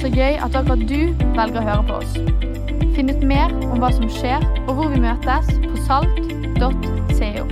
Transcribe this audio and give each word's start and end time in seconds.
Så 0.00 0.08
gøy 0.08 0.38
at 0.40 0.54
akkurat 0.56 0.80
du 0.88 1.12
velger 1.36 1.60
å 1.60 1.64
høre 1.66 1.82
på 1.84 1.96
oss. 2.00 2.14
Finn 2.96 3.12
ut 3.12 3.20
mer 3.20 3.52
om 3.68 3.82
hva 3.82 3.90
som 3.92 4.08
skjer, 4.08 4.40
og 4.64 4.78
hvor 4.78 4.88
vi 4.94 5.00
møtes 5.02 5.50
på 5.60 5.76
salt.co. 5.84 7.44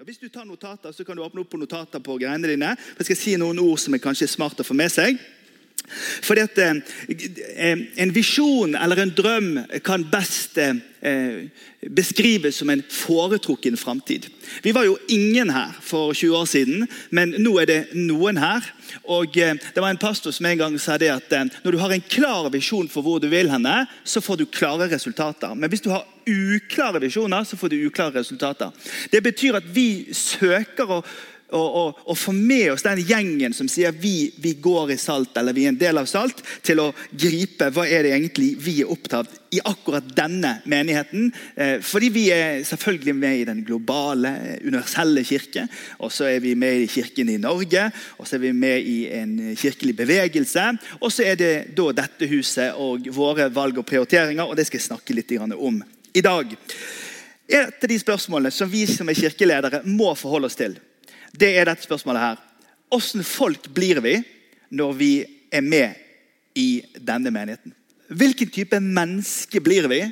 Og 0.00 0.08
Hvis 0.08 0.18
du 0.18 0.28
tar 0.28 0.44
notater, 0.48 0.92
så 0.92 1.04
kan 1.04 1.16
du 1.16 1.22
åpne 1.24 1.44
opp 1.44 1.52
på 1.52 1.60
notater 1.60 2.00
på 2.00 2.16
greiene 2.16 2.48
dine. 2.48 2.76
Jeg 2.98 3.06
skal 3.10 3.16
si 3.16 3.36
noen 3.40 3.60
ord 3.60 3.76
som 3.80 3.94
er 3.96 4.00
kanskje 4.00 4.28
smart 4.28 4.60
å 4.60 4.64
få 4.64 4.76
med 4.76 4.92
seg. 4.92 5.20
Fordi 6.22 6.40
at 6.40 6.58
eh, 6.58 7.78
En 8.00 8.14
visjon 8.14 8.74
eller 8.74 9.02
en 9.02 9.14
drøm 9.14 9.58
kan 9.84 10.04
best 10.10 10.58
eh, 10.58 11.44
beskrives 11.90 12.56
som 12.56 12.70
en 12.70 12.82
foretrukken 12.90 13.76
framtid. 13.76 14.26
Vi 14.62 14.72
var 14.72 14.84
jo 14.84 14.96
ingen 15.08 15.50
her 15.50 15.72
for 15.80 16.14
20 16.14 16.36
år 16.36 16.48
siden, 16.48 16.86
men 17.10 17.34
nå 17.38 17.58
er 17.60 17.68
det 17.68 17.80
noen 17.92 18.40
her. 18.40 18.64
Og 19.04 19.36
eh, 19.36 19.54
Det 19.74 19.82
var 19.82 19.90
en 19.90 20.00
pastor 20.00 20.32
som 20.32 20.46
en 20.46 20.58
gang 20.58 20.78
sa 20.80 20.96
det 20.98 21.12
at 21.12 21.32
eh, 21.32 21.46
når 21.64 21.72
du 21.72 21.78
har 21.78 21.92
en 21.92 22.08
klar 22.08 22.48
visjon 22.52 22.88
for 22.88 23.02
hvor 23.02 23.20
du 23.20 23.28
vil 23.28 23.50
henne, 23.52 23.84
så 24.04 24.20
får 24.24 24.40
du 24.40 24.46
klare 24.46 24.88
resultater. 24.90 25.54
Men 25.54 25.70
hvis 25.70 25.84
du 25.84 25.90
har 25.90 26.06
uklare 26.24 27.00
visjoner, 27.00 27.44
så 27.44 27.56
får 27.56 27.68
du 27.68 27.84
uklare 27.86 28.20
resultater. 28.20 28.72
Det 29.12 29.22
betyr 29.22 29.60
at 29.60 29.68
vi 29.74 30.06
søker 30.12 30.88
å 30.88 31.02
og, 31.52 31.98
og, 32.08 32.16
få 32.18 32.32
med 32.32 32.72
oss 32.72 32.82
den 32.82 33.02
gjengen 33.04 33.52
som 33.54 33.68
sier 33.70 33.92
vi, 33.92 34.32
vi 34.40 34.54
går 34.62 34.94
i 34.94 34.96
Salt, 34.98 35.36
eller 35.36 35.54
vi 35.54 35.66
er 35.66 35.74
en 35.74 35.78
del 35.78 36.00
av 36.00 36.08
Salt, 36.10 36.40
til 36.64 36.80
å 36.80 36.88
gripe 37.10 37.68
hva 37.74 37.84
er 37.86 38.06
det 38.06 38.14
egentlig 38.16 38.54
vi 38.64 38.78
er 38.82 38.90
opptatt 38.90 39.30
i 39.54 39.60
akkurat 39.62 40.06
denne 40.16 40.56
menigheten. 40.70 41.28
Eh, 41.54 41.76
fordi 41.84 42.08
vi 42.14 42.24
er 42.34 42.64
selvfølgelig 42.66 43.14
med 43.14 43.38
i 43.38 43.44
den 43.46 43.62
globale, 43.66 44.32
universelle 44.64 45.22
kirke. 45.26 45.66
Og 46.02 46.10
så 46.12 46.26
er 46.32 46.40
vi 46.42 46.56
med 46.58 46.86
i 46.86 46.88
kirken 46.90 47.30
i 47.30 47.38
Norge, 47.42 47.86
og 48.18 48.26
så 48.26 48.38
er 48.38 48.44
vi 48.46 48.54
med 48.56 48.88
i 48.90 48.98
en 49.14 49.36
kirkelig 49.58 49.94
bevegelse. 50.00 50.66
Og 51.00 51.12
så 51.12 51.28
er 51.28 51.38
det 51.38 51.52
da 51.76 51.90
dette 52.00 52.30
huset 52.32 52.80
og 52.80 53.06
våre 53.14 53.50
valg 53.54 53.78
og 53.78 53.86
prioriteringer, 53.86 54.42
og 54.48 54.56
det 54.58 54.66
skal 54.66 54.80
jeg 54.80 54.88
snakke 54.88 55.14
litt 55.14 55.36
om 55.38 55.82
i 56.14 56.24
dag. 56.24 56.56
Et 57.46 57.84
av 57.84 57.88
de 57.90 58.00
spørsmålene 58.00 58.50
som 58.54 58.70
vi 58.70 58.86
som 58.88 59.08
er 59.08 59.18
kirkeledere 59.18 59.82
må 59.84 60.14
forholde 60.16 60.48
oss 60.48 60.58
til, 60.58 60.78
det 61.38 61.50
er 61.58 61.68
dette 61.68 61.86
spørsmålet 61.86 62.22
her. 62.22 62.42
Åssen 62.94 63.24
folk 63.26 63.66
blir 63.74 64.00
vi 64.04 64.18
når 64.74 64.92
vi 64.98 65.12
er 65.54 65.64
med 65.64 65.94
i 66.58 66.84
denne 66.94 67.32
menigheten? 67.34 67.74
Hvilken 68.14 68.50
type 68.52 68.78
menneske 68.80 69.62
blir 69.64 69.88
vi 69.90 70.02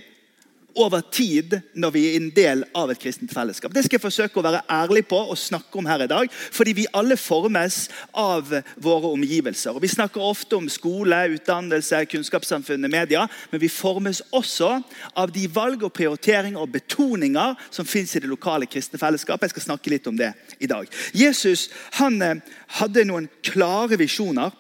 over 0.75 1.03
tid 1.13 1.59
når 1.75 1.91
vi 1.95 2.03
er 2.09 2.17
en 2.19 2.31
del 2.35 2.65
av 2.77 2.91
et 2.93 3.01
kristent 3.01 3.33
fellesskap. 3.33 3.73
Det 3.75 3.85
skal 3.85 3.99
jeg 3.99 4.05
forsøke 4.05 4.41
å 4.41 4.45
være 4.47 4.63
ærlig 4.73 5.05
på 5.11 5.19
og 5.21 5.39
snakke 5.39 5.79
om 5.81 5.89
her 5.89 6.05
i 6.05 6.11
dag. 6.11 6.31
Fordi 6.33 6.75
vi 6.77 6.87
alle 6.97 7.17
formes 7.21 7.85
av 8.17 8.53
våre 8.77 9.13
omgivelser. 9.13 9.77
Og 9.77 9.83
Vi 9.83 9.93
snakker 9.93 10.25
ofte 10.25 10.57
om 10.57 10.69
skole, 10.73 11.19
utdannelse, 11.37 12.05
kunnskapssamfunnet, 12.13 12.91
media. 12.91 13.27
Men 13.51 13.61
vi 13.61 13.69
formes 13.69 14.23
også 14.31 14.81
av 15.15 15.33
de 15.35 15.47
valg 15.53 15.85
og 15.85 15.93
prioriteringer 15.93 16.61
og 16.61 16.73
betoninger 16.73 17.55
som 17.71 17.89
fins 17.89 18.17
i 18.17 18.23
det 18.23 18.31
lokale 18.31 18.67
kristne 18.67 19.01
fellesskapet. 19.01 19.51
Jeg 19.51 19.57
skal 19.57 19.69
snakke 19.71 19.93
litt 19.93 20.07
om 20.07 20.17
det 20.17 20.33
i 20.61 20.71
dag. 20.71 20.89
Jesus 21.13 21.69
han 21.99 22.21
eh, 22.23 22.41
hadde 22.79 23.07
noen 23.09 23.29
klare 23.45 23.99
visjoner 24.01 24.53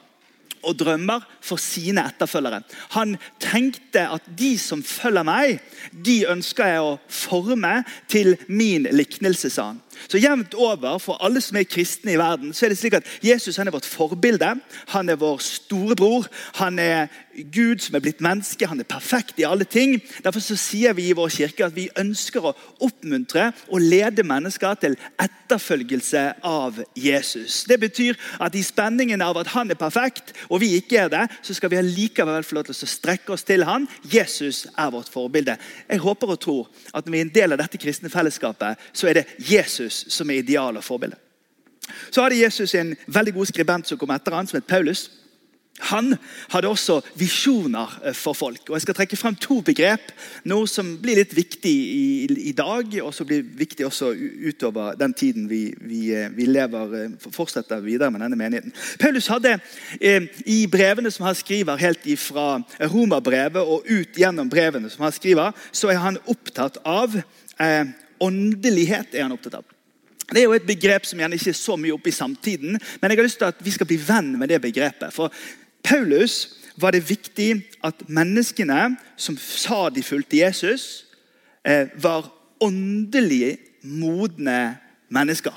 og 0.62 0.78
drømmer 0.78 1.24
for 1.42 1.60
sine 1.60 2.04
etterfølgere. 2.06 2.62
Han 2.96 3.16
tenkte 3.42 4.06
at 4.14 4.26
de 4.38 4.54
som 4.60 4.82
følger 4.86 5.26
meg, 5.26 5.58
de 5.92 6.22
ønsker 6.30 6.72
jeg 6.72 6.84
å 6.84 6.98
forme 7.08 7.80
til 8.10 8.36
min 8.48 8.88
liknelse, 8.90 9.50
sa 9.52 9.72
han. 9.72 9.82
Så 10.08 10.20
jevnt 10.20 10.54
over 10.54 10.98
for 11.02 11.20
alle 11.24 11.40
som 11.40 11.56
er 11.58 11.68
kristne 11.68 12.14
i 12.14 12.20
verden, 12.20 12.52
så 12.54 12.66
er 12.66 12.72
det 12.72 12.78
slik 12.80 12.98
at 12.98 13.08
Jesus 13.24 13.56
han 13.60 13.68
er 13.68 13.76
vårt 13.76 13.88
forbilde. 13.88 14.54
Han 14.94 15.08
er 15.08 15.20
vår 15.20 15.38
storebror. 15.44 16.28
Han 16.60 16.78
er 16.78 17.06
Gud 17.52 17.80
som 17.80 17.96
er 17.96 18.02
blitt 18.04 18.20
menneske. 18.24 18.66
Han 18.68 18.80
er 18.82 18.88
perfekt 18.88 19.40
i 19.40 19.46
alle 19.48 19.64
ting. 19.64 19.96
Derfor 20.24 20.42
så 20.44 20.56
sier 20.60 20.92
vi 20.96 21.08
i 21.08 21.16
vår 21.16 21.32
kirke 21.32 21.66
at 21.66 21.76
vi 21.76 21.88
ønsker 21.98 22.44
å 22.44 22.54
oppmuntre 22.84 23.50
og 23.70 23.84
lede 23.84 24.24
mennesker 24.26 24.76
til 24.82 24.96
etterfølgelse 25.22 26.24
av 26.48 26.82
Jesus. 26.98 27.62
Det 27.68 27.78
betyr 27.80 28.18
at 28.42 28.56
i 28.58 28.64
spenningen 28.64 29.24
av 29.24 29.40
at 29.40 29.52
han 29.54 29.72
er 29.72 29.80
perfekt 29.80 30.34
og 30.48 30.60
vi 30.62 30.74
ikke 30.78 31.00
er 31.04 31.12
det, 31.12 31.24
så 31.42 31.56
skal 31.56 31.72
vi 31.72 31.80
likevel 31.86 32.44
få 32.44 32.58
lov 32.58 32.68
til 32.68 32.76
å 32.76 32.92
strekke 32.92 33.34
oss 33.34 33.46
til 33.48 33.64
han. 33.68 33.88
Jesus 34.12 34.66
er 34.76 34.92
vårt 34.92 35.10
forbilde. 35.12 35.56
Jeg 35.88 36.04
håper 36.04 36.34
og 36.34 36.40
tror 36.42 36.68
at 36.92 37.06
når 37.06 37.12
vi 37.12 37.20
er 37.20 37.26
en 37.26 37.34
del 37.36 37.56
av 37.56 37.62
dette 37.62 37.80
kristne 37.80 38.12
fellesskapet, 38.12 38.80
så 38.92 39.08
er 39.08 39.20
det 39.20 39.26
Jesus 39.48 39.91
Jesus 39.92 40.14
som 40.16 40.30
er 40.30 40.42
ideal 40.42 40.76
og 40.76 40.84
forbilde. 40.84 41.16
Så 42.10 42.22
hadde 42.22 42.38
Jesus 42.38 42.74
en 42.74 42.94
veldig 43.06 43.34
god 43.34 43.46
skribent 43.50 43.88
som 43.88 43.98
kom 43.98 44.10
etter 44.14 44.34
han, 44.34 44.46
som 44.46 44.60
het 44.60 44.70
Paulus. 44.70 45.10
Han 45.88 46.12
hadde 46.52 46.68
også 46.68 47.00
visjoner 47.18 47.90
eh, 48.04 48.14
for 48.14 48.36
folk. 48.36 48.60
og 48.68 48.76
Jeg 48.76 48.84
skal 48.84 48.94
trekke 48.94 49.16
frem 49.16 49.34
to 49.40 49.62
begrep. 49.64 50.12
Noe 50.44 50.68
som 50.68 50.92
blir 51.02 51.16
litt 51.18 51.32
viktig 51.34 51.72
i, 51.72 52.26
i 52.50 52.52
dag, 52.52 52.92
og 53.02 53.10
som 53.16 53.26
blir 53.26 53.42
viktig 53.42 53.86
også 53.88 54.12
utover 54.12 54.94
den 55.00 55.14
tiden 55.16 55.48
vi, 55.50 55.62
vi, 55.80 56.02
eh, 56.14 56.28
vi 56.36 56.46
lever, 56.46 56.94
eh, 57.00 57.32
fortsetter 57.32 57.82
videre 57.82 58.12
med 58.12 58.22
denne 58.22 58.38
menigheten. 58.38 58.76
Paulus 59.00 59.30
hadde 59.32 59.56
eh, 59.98 60.28
i 60.44 60.60
brevene 60.70 61.10
som 61.10 61.26
han 61.26 61.40
skriver 61.40 61.80
helt 61.80 62.06
fra 62.20 62.60
romerbrevet 62.92 63.64
og 63.64 63.88
ut 63.88 64.22
gjennom 64.22 64.52
brevene, 64.52 64.92
som 64.92 65.08
han 65.08 65.16
skriver, 65.16 65.56
så 65.72 65.90
er 65.90 66.04
han 66.04 66.20
opptatt 66.30 66.78
av 66.84 67.16
eh, 67.16 67.86
åndelighet. 68.22 69.16
er 69.16 69.26
han 69.26 69.34
opptatt 69.34 69.62
av. 69.64 69.78
Det 70.32 70.42
er 70.42 70.48
jo 70.48 70.56
et 70.56 70.68
begrep 70.68 71.06
som 71.08 71.20
gjerne 71.20 71.38
ikke 71.38 71.52
er 71.52 71.58
så 71.58 71.76
mye 71.80 71.94
oppe 71.94 72.10
i 72.10 72.16
samtiden, 72.16 72.78
men 72.78 73.10
jeg 73.10 73.18
har 73.18 73.28
lyst 73.28 73.40
til 73.42 73.50
at 73.50 73.62
vi 73.64 73.74
skal 73.74 73.88
bli 73.88 73.98
venn 74.00 74.34
med 74.40 74.52
det 74.52 74.60
begrepet. 74.64 75.12
For 75.14 75.32
Paulus 75.84 76.58
var 76.80 76.94
det 76.94 77.04
viktig 77.08 77.50
at 77.84 78.06
menneskene 78.08 78.94
som 79.20 79.36
sa 79.38 79.88
de 79.92 80.04
fulgte 80.04 80.40
Jesus, 80.40 81.04
eh, 81.64 81.88
var 82.00 82.30
åndelig 82.62 83.58
modne 83.82 84.78
mennesker. 85.12 85.54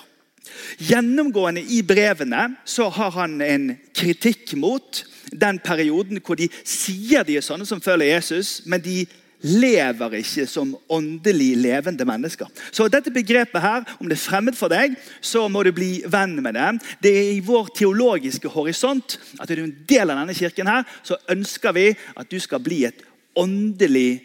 Gjennomgående 0.77 1.61
i 1.61 1.81
brevene 1.81 2.55
så 2.65 2.89
har 2.93 3.11
han 3.15 3.39
en 3.41 3.69
kritikk 3.95 4.53
mot 4.59 5.03
den 5.31 5.59
perioden 5.59 6.21
hvor 6.21 6.37
de 6.37 6.49
sier 6.63 7.25
de 7.25 7.37
er 7.39 7.45
sånne 7.45 7.65
som 7.67 7.81
følger 7.81 8.13
Jesus, 8.13 8.61
men 8.65 8.83
de 8.83 9.05
lever 9.41 10.19
ikke 10.19 10.45
som 10.49 10.75
åndelig 10.89 11.51
levende 11.59 12.05
mennesker. 12.07 12.49
Så 12.71 12.87
dette 12.91 13.13
begrepet 13.13 13.61
her, 13.61 13.83
Om 13.99 14.09
det 14.09 14.17
er 14.17 14.23
fremmed 14.29 14.55
for 14.55 14.69
deg, 14.69 14.95
så 15.21 15.47
må 15.47 15.63
du 15.63 15.71
bli 15.71 16.03
venn 16.07 16.41
med 16.41 16.53
det. 16.53 16.69
Det 17.03 17.11
er 17.11 17.31
i 17.33 17.43
vår 17.45 17.69
teologiske 17.75 18.47
horisont 18.49 19.19
at 19.39 19.51
er 19.51 19.55
du 19.55 19.63
en 19.63 19.77
del 19.87 20.09
av 20.09 20.19
denne 20.19 20.33
kirken, 20.33 20.67
her, 20.67 20.83
så 21.03 21.17
ønsker 21.29 21.71
vi 21.71 21.95
at 22.15 22.29
du 22.31 22.39
skal 22.39 22.59
bli 22.59 22.85
et 22.85 23.01
åndelig 23.35 24.21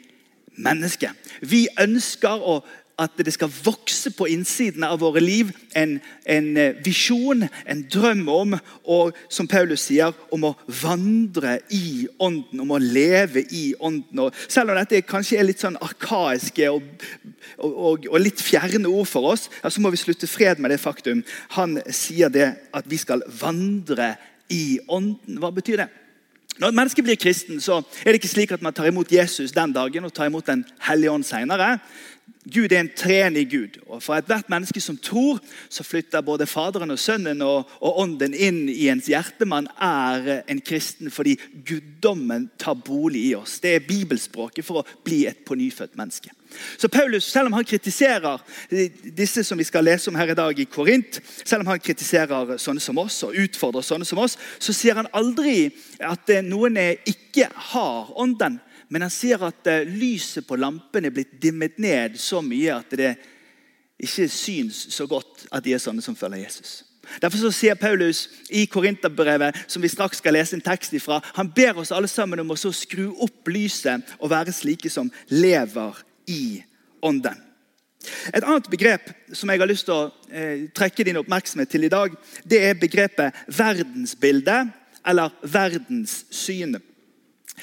menneske. 0.60 1.10
Vi 1.40 1.66
ønsker 1.80 2.40
å 2.42 2.60
at 3.00 3.16
det 3.16 3.32
skal 3.34 3.52
vokse 3.64 4.12
på 4.14 4.28
innsiden 4.30 4.84
av 4.84 5.00
våre 5.00 5.22
liv 5.22 5.50
en, 5.78 5.96
en 6.28 6.48
eh, 6.60 6.76
visjon, 6.84 7.46
en 7.64 7.82
drøm 7.92 8.26
om, 8.28 8.56
og 8.84 9.16
som 9.32 9.48
Paulus 9.50 9.86
sier, 9.88 10.12
om 10.34 10.44
å 10.50 10.54
vandre 10.82 11.58
i 11.74 12.06
ånden, 12.20 12.62
om 12.64 12.74
å 12.76 12.80
leve 12.82 13.44
i 13.56 13.70
ånden. 13.78 14.26
Og 14.26 14.42
selv 14.46 14.72
om 14.72 14.80
dette 14.80 15.02
kanskje 15.08 15.40
er 15.40 15.48
litt 15.48 15.62
sånn 15.62 15.78
arkaiske 15.80 16.68
og, 16.72 16.84
og, 17.58 18.08
og 18.10 18.20
litt 18.20 18.42
fjerne 18.44 18.90
ord 18.90 19.08
for 19.08 19.32
oss, 19.32 19.48
ja, 19.62 19.72
så 19.72 19.82
må 19.82 19.92
vi 19.94 20.02
slutte 20.02 20.30
fred 20.30 20.60
med 20.60 20.74
det 20.74 20.82
faktum. 20.82 21.24
Han 21.56 21.78
sier 21.88 22.32
det 22.32 22.52
at 22.76 22.90
vi 22.90 23.00
skal 23.00 23.24
vandre 23.40 24.14
i 24.50 24.80
ånden. 24.90 25.40
Hva 25.40 25.52
betyr 25.54 25.84
det? 25.84 25.90
Når 26.60 26.68
et 26.68 26.76
menneske 26.76 27.02
blir 27.02 27.16
kristen, 27.16 27.60
så 27.62 27.78
er 28.02 28.10
det 28.10 28.20
ikke 28.20 28.28
slik 28.34 28.50
at 28.52 28.62
man 28.62 28.74
tar 28.76 28.90
imot 28.90 29.12
Jesus 29.12 29.54
den 29.56 29.72
dagen 29.72 30.04
og 30.04 30.12
tar 30.12 30.28
imot 30.28 30.46
Den 30.46 30.64
hellige 30.84 31.12
ånd 31.12 31.24
senere. 31.24 31.78
Gud 32.48 32.72
er 32.72 32.80
en 32.80 32.88
treenig 32.96 33.50
Gud. 33.50 33.76
og 33.86 34.00
For 34.02 34.16
ethvert 34.16 34.48
menneske 34.48 34.80
som 34.80 34.96
tror, 34.96 35.42
så 35.68 35.84
flytter 35.84 36.24
både 36.24 36.46
Faderen 36.48 36.90
og 36.90 36.98
Sønnen 36.98 37.42
og, 37.44 37.68
og, 37.80 37.98
Ånden 38.00 38.32
inn 38.32 38.62
i 38.72 38.88
ens 38.88 39.10
hjerte. 39.12 39.44
Man 39.44 39.68
er 39.76 40.40
en 40.48 40.62
kristen 40.64 41.12
fordi 41.12 41.36
guddommen 41.68 42.48
tar 42.58 42.78
bolig 42.80 43.26
i 43.28 43.34
oss. 43.36 43.58
Det 43.60 43.74
er 43.76 43.84
bibelspråket 43.84 44.64
for 44.64 44.80
å 44.80 44.86
bli 45.04 45.26
et 45.28 45.42
pånyfødt 45.44 46.00
menneske. 46.00 46.32
Så 46.80 46.88
Paulus, 46.88 47.28
selv 47.28 47.50
om 47.50 47.58
han 47.58 47.68
kritiserer 47.68 48.40
disse 49.04 49.44
som 49.44 49.60
vi 49.60 49.68
skal 49.68 49.84
lese 49.84 50.08
om 50.10 50.16
her 50.16 50.32
i 50.32 50.38
dag 50.38 50.58
i 50.58 50.66
Korint, 50.66 51.20
selv 51.44 51.60
om 51.60 51.74
han 51.74 51.84
kritiserer 51.84 52.56
sånne 52.56 52.80
som 52.80 52.98
oss 53.04 53.20
og 53.28 53.36
utfordrer 53.36 53.84
sånne 53.84 54.08
som 54.08 54.18
oss, 54.24 54.38
så 54.58 54.74
sier 54.74 54.96
han 54.96 55.12
aldri 55.12 55.68
at 56.00 56.32
noen 56.48 56.80
ikke 56.80 57.52
har 57.70 58.10
ånden. 58.16 58.58
Men 58.90 59.06
han 59.06 59.12
sier 59.14 59.42
at 59.46 59.66
eh, 59.70 59.86
lyset 59.86 60.46
på 60.46 60.58
lampen 60.58 61.06
er 61.06 61.14
blitt 61.14 61.36
dimmet 61.42 61.78
ned 61.78 62.18
så 62.20 62.42
mye 62.42 62.74
at 62.74 62.94
det 62.98 63.14
ikke 64.00 64.28
syns 64.32 64.86
så 64.94 65.06
godt 65.06 65.46
at 65.52 65.64
de 65.64 65.74
er 65.76 65.82
sånne 65.82 66.02
som 66.02 66.16
følger 66.16 66.42
Jesus. 66.42 66.80
Derfor 67.22 67.40
så 67.40 67.50
sier 67.54 67.78
Paulus 67.78 68.28
i 68.54 68.66
Korinterbrevet, 68.70 69.56
som 69.66 69.82
vi 69.82 69.90
straks 69.90 70.20
skal 70.20 70.36
lese 70.36 70.56
en 70.56 70.64
tekst 70.64 70.94
ifra, 70.94 71.18
han 71.34 71.50
ber 71.54 71.80
oss 71.80 71.92
alle 71.94 72.10
sammen 72.10 72.42
om 72.42 72.52
å 72.52 72.58
skru 72.58 73.08
opp 73.24 73.50
lyset 73.50 74.14
og 74.18 74.30
være 74.30 74.54
slike 74.54 74.90
som 74.92 75.10
lever 75.32 76.02
i 76.30 76.60
ånden. 77.02 77.38
Et 78.32 78.44
annet 78.44 78.68
begrep 78.72 79.10
som 79.36 79.50
jeg 79.50 79.60
har 79.60 79.68
lyst 79.68 79.88
til 79.88 79.96
å 79.96 80.10
eh, 80.32 80.68
trekke 80.76 81.04
din 81.04 81.18
oppmerksomhet 81.20 81.68
til 81.72 81.84
i 81.84 81.92
dag, 81.92 82.14
det 82.48 82.62
er 82.64 82.78
begrepet 82.80 83.42
verdensbilde 83.58 84.62
eller 85.10 85.34
verdenssyn. 85.42 86.78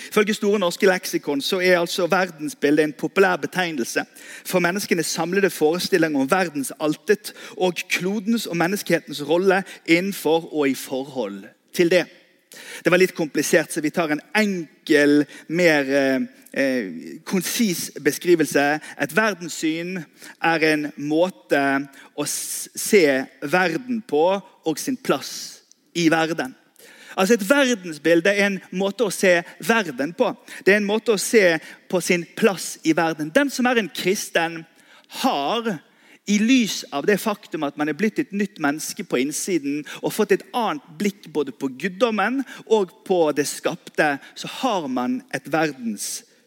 Ifølge 0.09 0.33
Store 0.33 0.59
norske 0.59 0.87
leksikon 0.87 1.41
så 1.41 1.59
er 1.63 1.79
altså 1.79 2.07
verdensbildet 2.11 2.83
en 2.83 2.93
populær 2.93 3.35
betegnelse 3.41 4.03
for 4.45 4.63
menneskenes 4.63 5.09
samlede 5.15 5.49
forestilling 5.49 6.17
om 6.17 6.31
verdens 6.31 6.71
altet 6.79 7.33
og 7.57 7.79
klodens 7.89 8.45
og 8.45 8.57
menneskehetens 8.57 9.23
rolle 9.29 9.63
innenfor 9.85 10.53
og 10.53 10.69
i 10.69 10.75
forhold 10.75 11.43
til 11.73 11.91
det. 11.91 12.05
Det 12.83 12.91
var 12.91 13.01
litt 13.01 13.15
komplisert, 13.15 13.71
så 13.71 13.81
vi 13.83 13.91
tar 13.93 14.13
en 14.13 14.21
enkel, 14.37 15.25
mer 15.47 15.89
eh, 15.93 16.27
eh, 16.53 17.17
konsis 17.27 17.89
beskrivelse. 18.03 18.65
Et 19.01 19.15
verdenssyn 19.15 19.99
er 20.41 20.67
en 20.71 20.87
måte 20.97 21.63
å 22.15 22.25
se 22.27 23.03
verden 23.41 24.01
på 24.07 24.23
og 24.37 24.79
sin 24.81 24.97
plass 24.97 25.33
i 25.97 26.07
verden. 26.13 26.55
Altså 27.17 27.33
Et 27.33 27.49
verdensbilde 27.49 28.29
er 28.29 28.45
en 28.45 28.59
måte 28.77 29.07
å 29.07 29.13
se 29.13 29.39
verden 29.65 30.13
på. 30.13 30.29
Det 30.65 30.75
er 30.75 30.81
en 30.81 30.89
måte 30.89 31.15
å 31.15 31.21
se 31.21 31.57
på 31.89 32.01
sin 32.01 32.25
plass 32.37 32.75
i 32.85 32.93
verden. 32.97 33.33
Den 33.33 33.49
som 33.49 33.65
er 33.65 33.81
en 33.81 33.89
kristen, 33.89 34.65
har 35.23 35.77
i 36.27 36.37
lys 36.43 36.81
av 36.91 37.05
det 37.07 37.15
faktum 37.23 37.63
at 37.63 37.77
man 37.79 37.87
er 37.87 37.95
blitt 37.95 38.19
et 38.19 38.33
nytt 38.35 38.59
menneske 38.59 39.05
på 39.07 39.21
innsiden 39.21 39.85
og 40.01 40.11
fått 40.11 40.33
et 40.35 40.43
annet 40.51 40.83
blikk 40.99 41.29
både 41.31 41.53
på 41.55 41.69
guddommen 41.79 42.41
og 42.65 42.91
på 43.07 43.21
det 43.31 43.47
skapte, 43.47 44.17
så 44.35 44.51
har 44.59 44.89
man 44.91 45.21
et 45.31 45.47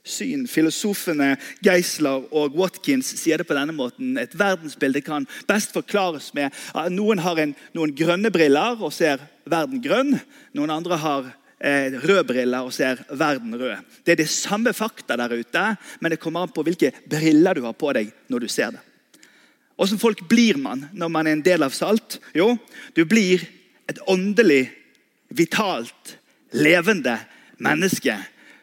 verdenssyn. 0.00 0.46
Filosofene 0.48 1.36
Geisler 1.62 2.24
og 2.32 2.54
Watkins 2.56 3.14
sier 3.16 3.38
det 3.38 3.46
på 3.46 3.54
denne 3.54 3.72
måten. 3.72 4.18
Et 4.18 4.32
verdensbilde 4.38 5.00
kan 5.02 5.26
best 5.46 5.72
forklares 5.72 6.32
med 6.34 6.50
at 6.74 6.90
noen 6.92 7.18
har 7.18 7.38
en, 7.38 7.54
noen 7.74 7.94
grønne 7.94 8.30
briller 8.30 8.80
og 8.80 8.92
ser 8.92 9.20
verden 9.44 9.80
grønn. 9.82 10.18
Noen 10.54 10.70
andre 10.70 10.96
har 10.96 11.30
eh, 11.60 11.92
røde 12.00 12.24
briller 12.24 12.64
og 12.64 12.72
ser 12.72 13.02
verden 13.10 13.54
rød. 13.54 13.76
Det 14.04 14.12
er 14.12 14.22
det 14.22 14.30
samme 14.30 14.72
fakta 14.72 15.16
der 15.16 15.32
ute, 15.32 15.76
men 16.00 16.10
det 16.10 16.20
kommer 16.20 16.42
an 16.42 16.52
på 16.52 16.64
hvilke 16.64 16.92
briller 17.06 17.54
du 17.54 17.64
har 17.64 17.74
på 17.74 17.92
deg 17.92 18.12
når 18.28 18.40
du 18.40 18.48
ser 18.48 18.72
det. 18.72 18.80
Åssen 19.80 19.98
folk 19.98 20.26
blir 20.28 20.58
man 20.60 20.90
når 20.92 21.08
man 21.08 21.26
er 21.26 21.32
en 21.32 21.44
del 21.44 21.62
av 21.64 21.72
Salt? 21.72 22.18
Jo, 22.36 22.58
du 22.92 23.06
blir 23.08 23.46
et 23.88 23.98
åndelig, 24.06 24.68
vitalt, 25.30 26.18
levende 26.52 27.14
menneske 27.62 28.16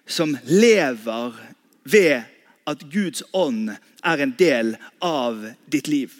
som 0.07 0.37
lever 0.43 1.35
ved 1.83 2.23
at 2.67 2.83
Guds 2.91 3.23
ånd 3.33 3.71
er 4.03 4.23
en 4.23 4.33
del 4.39 4.75
av 5.03 5.43
ditt 5.71 5.87
liv. 5.87 6.11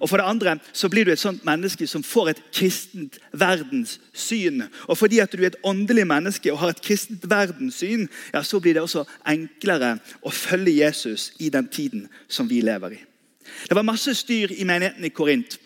Og 0.00 0.10
For 0.10 0.20
det 0.20 0.28
andre 0.28 0.56
så 0.76 0.90
blir 0.92 1.06
du 1.06 1.12
et 1.12 1.20
sånt 1.20 1.44
menneske 1.46 1.86
som 1.88 2.02
får 2.04 2.30
et 2.30 2.40
kristent 2.52 3.18
verdenssyn. 3.32 4.66
Og 4.90 4.98
fordi 4.98 5.22
at 5.22 5.32
du 5.32 5.40
er 5.40 5.52
et 5.52 5.60
åndelig 5.64 6.06
menneske 6.08 6.52
og 6.52 6.60
har 6.60 6.74
et 6.74 6.82
kristent 6.84 7.24
verdenssyn, 7.30 8.08
ja, 8.34 8.42
så 8.42 8.60
blir 8.60 8.76
det 8.76 8.82
også 8.84 9.06
enklere 9.24 9.96
å 10.20 10.32
følge 10.34 10.82
Jesus 10.82 11.30
i 11.38 11.48
den 11.54 11.68
tiden 11.68 12.08
som 12.28 12.48
vi 12.50 12.60
lever 12.60 12.98
i. 12.98 13.00
Det 13.68 13.78
var 13.78 13.86
masse 13.86 14.12
styr 14.14 14.52
i 14.52 14.66
menigheten 14.68 15.06
i 15.06 15.14
Korint. 15.14 15.56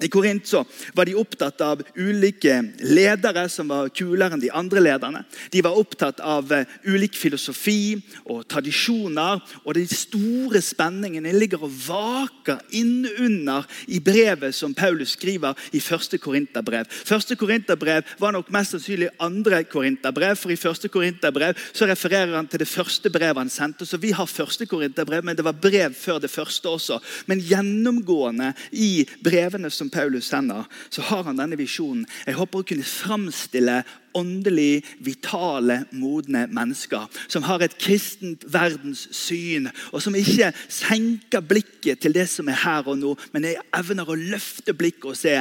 I 0.00 0.08
Korint 0.08 0.46
så 0.46 0.60
var 0.94 1.08
de 1.08 1.16
opptatt 1.18 1.60
av 1.60 1.80
ulike 1.98 2.60
ledere 2.86 3.48
som 3.50 3.66
var 3.72 3.88
kulere 3.90 4.36
enn 4.36 4.42
de 4.42 4.50
andre 4.54 4.82
lederne. 4.84 5.24
De 5.50 5.62
var 5.66 5.74
opptatt 5.74 6.20
av 6.22 6.52
uh, 6.54 6.76
ulik 6.86 7.16
filosofi 7.18 7.96
og 8.30 8.44
tradisjoner. 8.46 9.42
Og 9.64 9.74
de 9.74 9.82
store 9.90 10.62
spenningene 10.62 11.32
ligger 11.34 11.64
og 11.66 11.74
vaker 11.88 12.60
innunder 12.78 13.66
i 13.90 13.98
brevet 13.98 14.54
som 14.54 14.76
Paulus 14.76 15.16
skriver 15.16 15.58
i 15.74 15.82
første 15.82 16.20
Korinterbrev. 16.22 16.86
Første 16.86 17.34
Korinterbrev 17.40 18.06
var 18.22 18.36
nok 18.36 18.52
mest 18.54 18.76
sannsynlig 18.76 19.10
andre 19.18 19.64
Korinterbrev, 19.66 20.38
for 20.38 20.54
i 20.54 20.60
første 20.60 20.92
Korinterbrev 20.94 21.58
så 21.72 21.90
refererer 21.90 22.36
han 22.36 22.46
til 22.46 22.62
det 22.62 22.70
første 22.70 23.10
brevet 23.10 23.42
han 23.42 23.50
sendte. 23.50 23.86
Så 23.88 23.98
vi 23.98 24.14
har 24.14 24.30
første 24.30 24.66
Korinterbrev, 24.70 25.26
men 25.26 25.34
det 25.34 25.46
var 25.46 25.58
brev 25.58 25.98
før 25.98 26.22
det 26.22 26.30
første 26.30 26.70
også. 26.70 27.02
Men 27.26 27.42
gjennomgående 27.42 28.52
i 28.78 29.02
brevene 29.26 29.74
som 29.74 29.87
Paulus 29.90 30.28
sender, 30.30 30.66
så 30.90 31.02
har 31.08 31.24
han 31.26 31.38
denne 31.38 31.58
visjonen. 31.58 32.06
Jeg 32.26 32.36
håper 32.38 32.62
å 32.62 32.66
kunne 32.68 32.86
framstille 32.86 33.82
åndelig 34.18 34.82
vitale, 35.04 35.82
modne 35.92 36.46
mennesker. 36.50 37.06
Som 37.28 37.44
har 37.46 37.62
et 37.62 37.76
kristent 37.80 38.46
verdenssyn, 38.50 39.68
og 39.92 40.02
som 40.02 40.16
ikke 40.18 40.50
senker 40.72 41.44
blikket 41.44 42.02
til 42.02 42.16
det 42.16 42.28
som 42.30 42.48
er 42.50 42.60
her 42.64 42.88
og 42.88 42.98
nå, 43.00 43.14
men 43.32 43.48
jeg 43.50 43.62
evner 43.78 44.08
å 44.08 44.18
løfte 44.18 44.74
blikket 44.76 45.12
og 45.12 45.18
se 45.18 45.36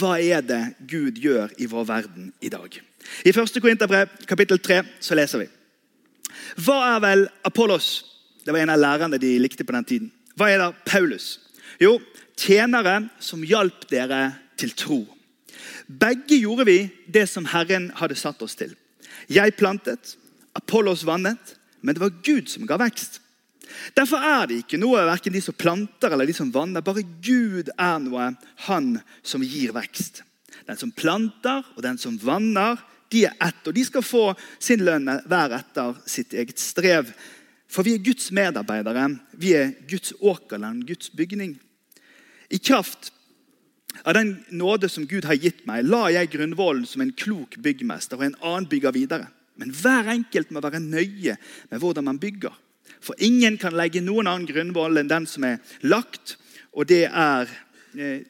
hva 0.00 0.18
er 0.20 0.44
det 0.44 0.62
Gud 0.90 1.20
gjør 1.22 1.54
i 1.58 1.70
vår 1.70 1.88
verden 1.88 2.32
i 2.40 2.52
dag. 2.52 2.80
I 3.24 3.32
1. 3.32 3.60
Korinterbrev 3.62 4.20
kapittel 4.28 4.60
3 4.60 4.82
så 5.00 5.16
leser 5.16 5.44
vi. 5.44 5.50
Hva 6.64 6.78
er 6.94 7.02
vel 7.02 7.26
Apollos? 7.46 8.04
Det 8.44 8.54
var 8.54 8.64
en 8.64 8.72
av 8.72 8.80
lærerne 8.80 9.20
de 9.20 9.34
likte 9.40 9.64
på 9.66 9.74
den 9.74 9.84
tiden. 9.84 10.12
Hva 10.38 10.50
er 10.50 10.60
da 10.60 10.70
Paulus? 10.86 11.36
Jo, 11.82 11.98
tjenere 12.38 13.08
som 13.20 13.44
hjalp 13.44 13.86
dere 13.90 14.32
til 14.58 14.74
tro. 14.78 15.02
Begge 15.88 16.38
gjorde 16.38 16.66
vi 16.68 16.78
det 17.06 17.26
som 17.30 17.48
Herren 17.48 17.90
hadde 17.98 18.18
satt 18.18 18.42
oss 18.44 18.56
til. 18.58 18.74
Jeg 19.28 19.56
plantet, 19.58 20.16
Apollos 20.56 21.04
vannet, 21.06 21.54
men 21.80 21.94
det 21.94 22.02
var 22.02 22.20
Gud 22.24 22.48
som 22.50 22.66
ga 22.68 22.78
vekst. 22.80 23.20
Derfor 23.96 24.22
er 24.24 24.48
det 24.48 24.62
ikke 24.62 24.80
noe 24.80 25.04
verken 25.06 25.34
de 25.34 25.42
som 25.44 25.56
planter 25.56 26.12
eller 26.12 26.28
de 26.28 26.36
som 26.36 26.50
vanner. 26.52 26.84
Bare 26.84 27.04
Gud 27.04 27.70
er 27.74 27.98
noe, 28.02 28.30
han 28.68 28.94
som 29.22 29.44
gir 29.44 29.74
vekst. 29.76 30.22
Den 30.68 30.80
som 30.80 30.92
planter 30.92 31.64
og 31.76 31.82
den 31.84 32.00
som 32.00 32.16
vanner, 32.20 32.80
de 33.12 33.24
er 33.28 33.36
ett. 33.44 33.60
Og 33.68 33.76
de 33.76 33.84
skal 33.86 34.04
få 34.04 34.24
sin 34.60 34.84
lønn 34.84 35.08
hver 35.28 35.54
etter 35.60 35.96
sitt 36.08 36.34
eget 36.36 36.60
strev. 36.60 37.12
For 37.68 37.84
vi 37.84 37.96
er 37.96 38.04
Guds 38.04 38.30
medarbeidere. 38.32 39.08
Vi 39.36 39.54
er 39.56 39.72
Guds 39.88 40.14
åkerland, 40.20 40.86
Guds 40.88 41.12
bygning. 41.12 41.56
I 42.48 42.58
kraft 42.58 43.12
av 44.02 44.14
den 44.14 44.44
nåde 44.48 44.88
som 44.88 45.06
Gud 45.06 45.24
har 45.24 45.36
gitt 45.36 45.64
meg, 45.68 45.84
la 45.84 46.08
jeg 46.12 46.30
grunnvollen 46.32 46.86
som 46.86 47.02
en 47.04 47.12
klok 47.12 47.58
byggmester, 47.60 48.18
og 48.18 48.28
en 48.28 48.40
annen 48.40 48.68
bygger 48.70 48.94
videre. 48.94 49.28
Men 49.58 49.72
hver 49.74 50.08
enkelt 50.12 50.52
må 50.54 50.62
være 50.62 50.80
nøye 50.80 51.36
med 51.70 51.80
hvordan 51.82 52.06
man 52.06 52.20
bygger. 52.22 52.54
For 53.02 53.18
ingen 53.22 53.58
kan 53.58 53.76
legge 53.76 54.02
noen 54.02 54.30
annen 54.30 54.48
grunnvoll 54.48 55.00
enn 55.00 55.10
den 55.10 55.26
som 55.28 55.44
er 55.46 55.58
lagt, 55.82 56.36
og 56.72 56.88
det 56.90 57.04
er 57.08 57.50
eh, 57.98 58.22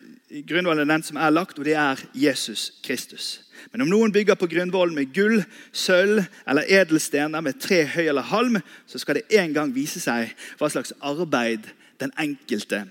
grunnvollen 0.48 0.88
den 0.88 1.04
som 1.04 1.20
er 1.20 1.34
lagt, 1.34 1.58
og 1.60 1.68
det 1.68 1.76
er 1.78 2.00
Jesus 2.16 2.70
Kristus. 2.84 3.44
Men 3.72 3.84
om 3.84 3.90
noen 3.92 4.12
bygger 4.14 4.38
på 4.40 4.48
grunnvollen 4.50 4.96
med 4.96 5.12
gull, 5.14 5.42
sølv 5.72 6.22
eller 6.48 6.68
edelstener 6.80 7.44
med 7.44 7.60
tre 7.60 7.82
høy 7.92 8.06
eller 8.06 8.28
halm, 8.32 8.60
så 8.88 9.00
skal 9.00 9.20
det 9.20 9.40
en 9.40 9.52
gang 9.56 9.74
vise 9.74 10.00
seg 10.00 10.32
hva 10.60 10.70
slags 10.72 10.94
arbeid 11.04 11.68
den 12.00 12.14
enkelte 12.16 12.86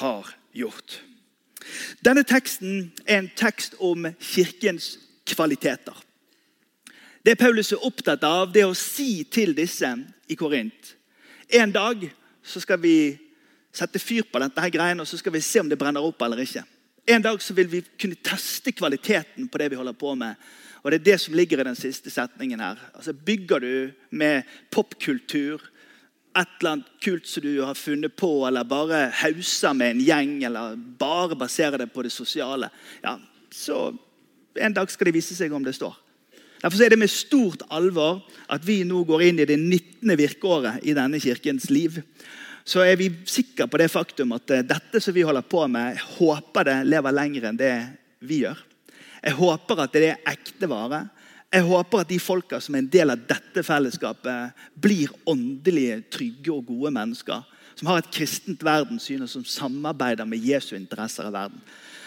har 0.00 0.34
gjort. 0.56 1.00
Denne 2.04 2.24
teksten 2.26 2.90
er 3.04 3.20
en 3.20 3.30
tekst 3.36 3.74
om 3.82 4.06
kirkens 4.20 4.96
kvaliteter. 5.26 5.94
Det 7.26 7.34
Paulus 7.38 7.72
er 7.74 7.82
opptatt 7.82 8.22
av, 8.22 8.52
det 8.52 8.62
er 8.62 8.70
å 8.70 8.78
si 8.78 9.24
til 9.24 9.54
disse 9.56 9.88
i 10.30 10.36
Korint 10.38 10.92
En 11.50 11.72
dag 11.74 12.04
så 12.46 12.60
skal 12.62 12.78
vi 12.82 13.16
sette 13.74 13.98
fyr 13.98 14.24
på 14.30 14.40
dette 14.42 14.62
her 14.62 14.72
greiene, 14.72 15.02
og 15.02 15.10
så 15.10 15.18
skal 15.18 15.34
vi 15.34 15.42
se 15.44 15.60
om 15.60 15.68
det 15.68 15.78
brenner 15.78 16.02
opp 16.02 16.22
eller 16.22 16.40
ikke. 16.42 16.62
En 17.06 17.22
dag 17.22 17.42
så 17.42 17.54
vil 17.54 17.68
vi 17.70 17.82
kunne 18.00 18.18
teste 18.24 18.72
kvaliteten 18.74 19.48
på 19.50 19.58
det 19.60 19.68
vi 19.70 19.78
holder 19.78 19.94
på 19.94 20.14
med. 20.18 20.34
Og 20.82 20.90
Det 20.90 21.00
er 21.00 21.04
det 21.04 21.20
som 21.20 21.34
ligger 21.34 21.60
i 21.60 21.66
den 21.66 21.78
siste 21.78 22.10
setningen 22.10 22.60
her. 22.60 22.78
Altså 22.94 23.12
Bygger 23.12 23.58
du 23.58 23.92
med 24.10 24.42
popkultur, 24.70 25.62
et 26.36 26.56
eller 26.60 26.76
annet 26.76 26.90
kult 27.02 27.28
som 27.28 27.44
du 27.44 27.52
har 27.64 27.78
funnet 27.78 28.16
på, 28.16 28.30
eller 28.48 28.66
bare 28.68 29.06
hauser 29.22 29.76
med 29.76 29.94
en 29.94 30.02
gjeng, 30.04 30.34
eller 30.48 30.76
bare 30.76 31.38
baserer 31.38 31.80
det 31.80 31.90
på 31.94 32.04
det 32.04 32.12
sosiale, 32.12 32.70
ja, 33.02 33.16
så 33.52 33.88
en 34.60 34.74
dag 34.76 34.90
skal 34.90 35.08
det 35.08 35.16
vise 35.16 35.36
seg 35.36 35.52
om 35.52 35.64
det 35.64 35.76
står. 35.76 35.94
Derfor 36.62 36.82
er 36.82 36.92
det 36.92 36.98
med 36.98 37.12
stort 37.12 37.62
alvor 37.70 38.22
at 38.52 38.64
vi 38.66 38.80
nå 38.88 39.02
går 39.06 39.26
inn 39.28 39.42
i 39.42 39.48
det 39.48 39.58
19. 39.60 40.16
virkeåret 40.18 40.86
i 40.88 40.96
denne 40.96 41.20
kirkens 41.20 41.68
liv. 41.70 42.00
Så 42.66 42.82
er 42.82 42.96
vi 42.98 43.10
sikre 43.28 43.68
på 43.70 43.78
det 43.78 43.90
faktum 43.92 44.32
at 44.34 44.50
eh, 44.50 44.64
dette 44.66 45.00
som 45.02 45.14
vi 45.14 45.22
holder 45.22 45.44
på 45.46 45.66
med, 45.70 46.00
håper 46.16 46.66
det 46.66 46.78
lever 46.88 47.14
lenger 47.14 47.50
enn 47.50 47.60
det 47.60 47.74
vi 48.26 48.40
gjør. 48.42 48.58
Jeg 49.22 49.36
håper 49.38 49.84
at 49.84 49.94
det 49.94 50.08
er 50.08 50.32
ekte 50.32 50.68
vare. 50.70 51.04
Jeg 51.54 51.62
håper 51.62 52.02
at 52.02 52.10
de 52.10 52.18
folka 52.20 52.58
som 52.60 52.74
er 52.74 52.82
en 52.82 52.90
del 52.90 53.12
av 53.14 53.22
dette 53.28 53.62
fellesskapet, 53.64 54.56
blir 54.74 55.12
åndelige, 55.30 56.00
trygge 56.12 56.52
og 56.52 56.66
gode 56.68 56.92
mennesker. 56.96 57.44
Som 57.76 57.90
har 57.90 58.00
et 58.00 58.12
kristent 58.12 58.64
verdenssyn 58.64 59.22
og 59.22 59.30
som 59.30 59.44
samarbeider 59.44 60.26
med 60.28 60.42
Jesu 60.42 60.74
interesser 60.78 61.28
i 61.28 61.34
verden. 61.34 61.60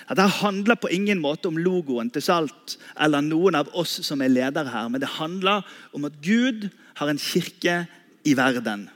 Dette 0.09 0.25
handler 0.39 0.79
på 0.81 0.89
ingen 0.89 1.19
måte 1.21 1.51
om 1.51 1.59
logoen 1.61 2.09
til 2.09 2.23
Salt 2.25 2.79
eller 2.97 3.21
noen 3.21 3.59
av 3.59 3.69
oss 3.77 3.99
som 4.05 4.23
er 4.25 4.33
ledere 4.33 4.71
her. 4.73 4.87
Men 4.89 5.03
det 5.03 5.11
handler 5.19 5.67
om 5.93 6.07
at 6.09 6.17
Gud 6.25 6.65
har 6.97 7.11
en 7.11 7.21
kirke 7.21 7.83
i 8.25 8.33
verden. 8.37 8.87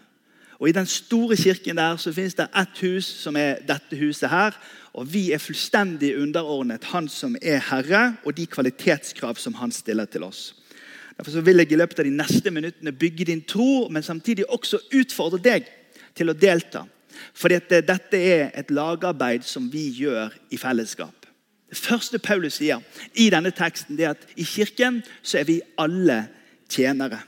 Og 0.60 0.70
I 0.70 0.76
den 0.76 0.86
store 0.86 1.36
kirken 1.38 1.78
der 1.78 1.98
så 1.98 2.14
finnes 2.14 2.36
det 2.38 2.48
ett 2.56 2.82
hus, 2.82 3.06
som 3.06 3.36
er 3.36 3.62
dette 3.68 3.98
huset 3.98 4.30
her. 4.30 4.58
Og 4.94 5.08
vi 5.14 5.32
er 5.34 5.42
fullstendig 5.42 6.14
underordnet 6.22 6.84
Han 6.94 7.08
som 7.10 7.36
er 7.42 7.64
Herre, 7.70 8.16
og 8.26 8.38
de 8.38 8.46
kvalitetskrav 8.46 9.36
som 9.36 9.54
Han 9.54 9.72
stiller 9.72 10.06
til 10.06 10.24
oss. 10.24 10.56
Derfor 11.18 11.32
så 11.32 11.42
vil 11.42 11.58
jeg 11.62 11.72
i 11.72 11.78
løpet 11.78 12.00
av 12.00 12.06
de 12.06 12.16
neste 12.18 12.52
minuttene 12.52 12.92
bygge 12.92 13.26
din 13.26 13.42
tro, 13.42 13.88
men 13.90 14.04
samtidig 14.04 14.50
også 14.50 14.80
utfordre 14.94 15.42
deg 15.42 15.68
til 16.16 16.30
å 16.30 16.38
delta. 16.38 16.86
Fordi 17.34 17.60
at 17.60 17.76
dette 17.88 18.18
er 18.18 18.50
et 18.58 18.72
lagarbeid 18.74 19.46
som 19.46 19.70
vi 19.72 19.90
gjør 19.94 20.34
i 20.52 20.58
fellesskap. 20.58 21.28
Det 21.70 21.78
første 21.78 22.20
Paulus 22.22 22.60
sier 22.60 22.82
i 23.18 23.30
denne 23.34 23.50
teksten, 23.54 23.98
det 23.98 24.06
er 24.06 24.14
at 24.14 24.26
i 24.38 24.46
kirken 24.46 25.02
så 25.22 25.40
er 25.42 25.48
vi 25.50 25.62
alle 25.82 26.20
tjenere. 26.70 27.22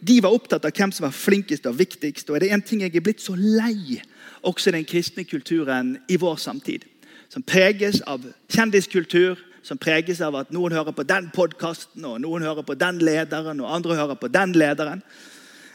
De 0.00 0.20
var 0.22 0.34
opptatt 0.34 0.64
av 0.64 0.72
hvem 0.76 0.92
som 0.94 1.06
var 1.06 1.14
flinkest 1.16 1.66
og 1.66 1.78
viktigst. 1.78 2.30
og 2.30 2.36
er 2.36 2.40
det 2.40 2.52
en 2.52 2.62
ting 2.62 2.80
jeg 2.80 2.96
er 2.96 3.04
blitt 3.04 3.20
så 3.20 3.34
lei 3.36 4.00
også 4.42 4.70
i 4.70 4.76
den 4.78 4.84
kristne 4.84 5.24
kulturen 5.24 5.98
i 6.08 6.16
vår 6.16 6.36
samtid, 6.36 6.84
som 7.28 7.42
preges 7.42 8.00
av 8.06 8.24
kjendiskultur, 8.48 9.38
som 9.62 9.78
preges 9.78 10.20
av 10.20 10.34
at 10.36 10.50
noen 10.50 10.74
hører 10.74 10.94
på 10.94 11.04
den 11.06 11.30
podkasten, 11.34 12.04
og 12.04 12.20
noen 12.20 12.42
hører 12.42 12.66
på 12.66 12.74
den 12.74 12.98
lederen, 12.98 13.60
og 13.62 13.74
andre 13.74 13.94
hører 13.94 14.18
på 14.18 14.28
den 14.32 14.56
lederen. 14.58 15.02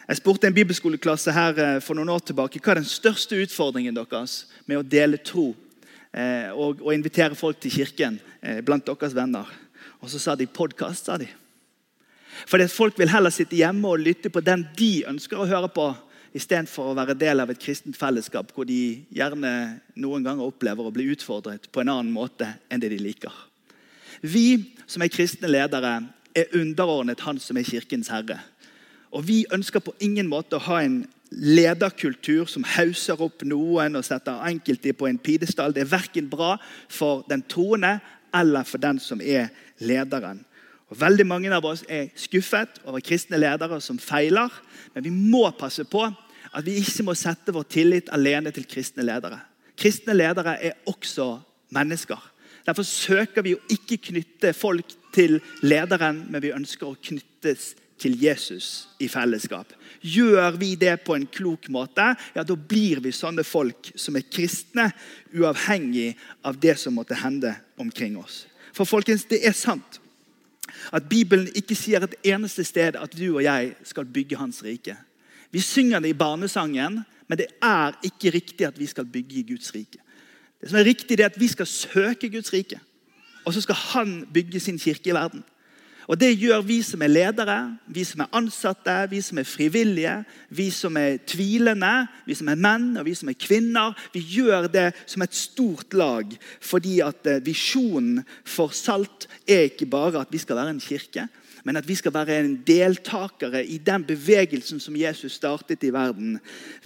Jeg 0.07 0.21
spurte 0.21 0.47
en 0.47 0.55
bibelskoleklasse 0.55 1.31
her 1.36 1.57
eh, 1.59 1.79
for 1.83 1.95
noen 1.95 2.12
år 2.13 2.21
tilbake 2.29 2.62
hva 2.63 2.74
er 2.74 2.81
den 2.81 2.88
største 2.88 3.39
utfordringen 3.43 3.95
deres 3.95 4.45
med 4.65 4.79
å 4.79 4.86
dele 4.88 5.19
tro 5.19 5.50
eh, 6.15 6.47
og, 6.53 6.79
og 6.79 6.93
invitere 6.95 7.36
folk 7.36 7.59
til 7.59 7.74
kirken 7.75 8.19
eh, 8.39 8.62
blant 8.63 8.88
deres 8.88 9.15
venner. 9.15 9.50
Og 10.00 10.12
så 10.12 10.21
sa 10.21 10.36
de 10.39 10.47
podkast, 10.47 11.09
sa 11.09 11.17
de. 11.19 11.27
Fordi 12.46 12.67
Folk 12.67 13.00
vil 13.00 13.10
heller 13.10 13.34
sitte 13.34 13.58
hjemme 13.58 13.88
og 13.89 14.03
lytte 14.03 14.29
på 14.29 14.44
den 14.46 14.67
de 14.77 15.06
ønsker 15.10 15.39
å 15.39 15.48
høre 15.50 15.70
på, 15.74 15.89
istedenfor 16.38 16.91
å 16.91 16.98
være 16.98 17.15
del 17.17 17.41
av 17.41 17.50
et 17.50 17.62
kristent 17.62 17.98
fellesskap 17.98 18.51
hvor 18.53 18.67
de 18.67 19.00
gjerne 19.15 19.51
noen 19.98 20.25
ganger 20.25 20.46
opplever 20.46 20.86
å 20.86 20.94
bli 20.94 21.08
utfordret 21.15 21.70
på 21.72 21.82
en 21.82 21.89
annen 21.89 22.13
måte 22.13 22.50
enn 22.70 22.84
det 22.84 22.91
de 22.94 23.00
liker. 23.01 23.34
Vi 24.22 24.75
som 24.86 25.01
er 25.01 25.13
kristne 25.13 25.50
ledere, 25.50 26.01
er 26.38 26.53
underordnet 26.53 27.24
Han 27.25 27.39
som 27.41 27.58
er 27.58 27.65
kirkens 27.65 28.12
herre. 28.13 28.38
Og 29.12 29.27
Vi 29.27 29.46
ønsker 29.53 29.82
på 29.82 29.96
ingen 30.00 30.27
måte 30.29 30.58
å 30.58 30.65
ha 30.67 30.82
en 30.84 31.06
lederkultur 31.32 32.46
som 32.48 32.65
hauser 32.77 33.20
opp 33.24 33.44
noen 33.44 33.98
og 34.00 34.06
setter 34.06 34.44
enkelte 34.48 34.94
på 34.94 35.08
en 35.10 35.17
pidestall. 35.17 35.74
Det 35.74 35.84
er 35.84 35.91
verken 35.91 36.29
bra 36.29 36.56
for 36.89 37.25
den 37.29 37.44
troende 37.50 37.98
eller 38.36 38.67
for 38.67 38.77
den 38.77 39.00
som 39.00 39.22
er 39.22 39.50
lederen. 39.79 40.44
Og 40.88 41.00
Veldig 41.01 41.25
mange 41.27 41.51
av 41.51 41.65
oss 41.67 41.84
er 41.91 42.13
skuffet 42.15 42.79
over 42.86 43.03
kristne 43.03 43.39
ledere 43.39 43.82
som 43.84 44.00
feiler. 44.00 44.51
Men 44.94 45.03
vi 45.03 45.12
må 45.12 45.44
passe 45.60 45.84
på 45.84 46.06
at 46.08 46.65
vi 46.65 46.77
ikke 46.79 47.03
må 47.10 47.15
sette 47.17 47.53
vår 47.53 47.67
tillit 47.72 48.12
alene 48.15 48.53
til 48.56 48.67
kristne 48.70 49.03
ledere. 49.03 49.41
Kristne 49.77 50.15
ledere 50.15 50.56
er 50.63 50.79
også 50.88 51.36
mennesker. 51.75 52.22
Derfor 52.67 52.88
søker 52.88 53.44
vi 53.44 53.56
å 53.56 53.65
ikke 53.72 54.00
knytte 54.10 54.53
folk 54.56 54.96
til 55.15 55.38
lederen, 55.63 56.25
men 56.32 56.44
vi 56.44 56.56
ønsker 56.56 56.88
å 56.88 56.98
knyttes 57.00 57.74
til 57.98 58.17
Jesus 58.22 58.88
i 59.01 59.08
fellesskap. 59.12 59.72
Gjør 60.01 60.58
vi 60.60 60.74
det 60.79 61.00
på 61.06 61.15
en 61.15 61.27
klok 61.32 61.70
måte, 61.74 62.12
ja, 62.36 62.44
da 62.44 62.56
blir 62.56 63.01
vi 63.03 63.13
sånne 63.15 63.46
folk 63.48 63.91
som 63.96 64.17
er 64.20 64.27
kristne, 64.29 64.91
uavhengig 65.34 66.12
av 66.46 66.60
det 66.62 66.77
som 66.79 66.96
måtte 66.98 67.17
hende 67.17 67.56
omkring 67.82 68.17
oss. 68.20 68.46
For 68.75 68.86
folkens, 68.86 69.25
det 69.29 69.41
er 69.48 69.56
sant 69.58 70.00
at 70.93 71.10
Bibelen 71.10 71.50
ikke 71.55 71.75
sier 71.75 72.03
et 72.03 72.15
eneste 72.24 72.63
sted 72.63 72.96
at 73.00 73.13
du 73.17 73.36
og 73.36 73.43
jeg 73.43 73.75
skal 73.84 74.05
bygge 74.05 74.38
Hans 74.38 74.63
rike. 74.63 74.96
Vi 75.51 75.60
synger 75.60 76.00
det 76.03 76.10
i 76.10 76.17
barnesangen, 76.17 77.01
men 77.27 77.38
det 77.38 77.48
er 77.63 77.96
ikke 78.03 78.34
riktig 78.36 78.67
at 78.67 78.79
vi 78.79 78.86
skal 78.86 79.05
bygge 79.05 79.43
Guds 79.43 79.74
rike. 79.75 80.00
Det 80.62 80.69
som 80.69 80.79
er 80.79 80.89
riktig, 80.89 81.17
det 81.17 81.24
er 81.25 81.29
at 81.29 81.39
vi 81.39 81.48
skal 81.48 81.67
søke 81.67 82.29
Guds 82.29 82.53
rike. 82.53 82.79
Og 83.46 83.53
så 83.53 83.62
skal 83.62 83.75
Han 83.75 84.27
bygge 84.34 84.60
sin 84.60 84.79
kirke 84.79 85.10
i 85.10 85.13
verden. 85.13 85.43
Og 86.08 86.16
Det 86.20 86.30
gjør 86.40 86.62
vi 86.64 86.78
som 86.88 87.02
er 87.04 87.12
ledere, 87.12 87.58
vi 87.92 88.04
som 88.08 88.22
er 88.24 88.36
ansatte, 88.40 88.94
vi 89.12 89.20
som 89.22 89.42
er 89.42 89.48
frivillige, 89.48 90.14
vi 90.56 90.70
som 90.72 90.96
er 90.96 91.18
tvilende, 91.28 92.08
vi 92.24 92.36
som 92.40 92.48
er 92.48 92.62
menn 92.64 92.94
og 92.96 93.04
vi 93.10 93.16
som 93.18 93.28
er 93.28 93.36
kvinner. 93.36 93.92
Vi 94.14 94.22
gjør 94.38 94.70
det 94.72 94.86
som 95.04 95.26
et 95.26 95.36
stort 95.36 95.98
lag, 96.00 96.32
fordi 96.64 97.02
at 97.04 97.28
eh, 97.28 97.44
visjonen 97.44 98.22
for 98.48 98.72
Salt 98.72 99.28
er 99.44 99.68
ikke 99.68 99.90
bare 99.92 100.24
at 100.24 100.32
vi 100.32 100.40
skal 100.40 100.56
være 100.62 100.78
en 100.78 100.84
kirke, 100.84 101.28
men 101.67 101.75
at 101.75 101.88
vi 101.88 101.97
skal 102.00 102.13
være 102.15 102.38
en 102.39 102.53
deltakere 102.63 103.59
i 103.67 103.75
den 103.83 104.05
bevegelsen 104.07 104.79
som 104.79 104.95
Jesus 104.95 105.36
startet 105.36 105.83
i 105.83 105.91
verden. 105.91 106.38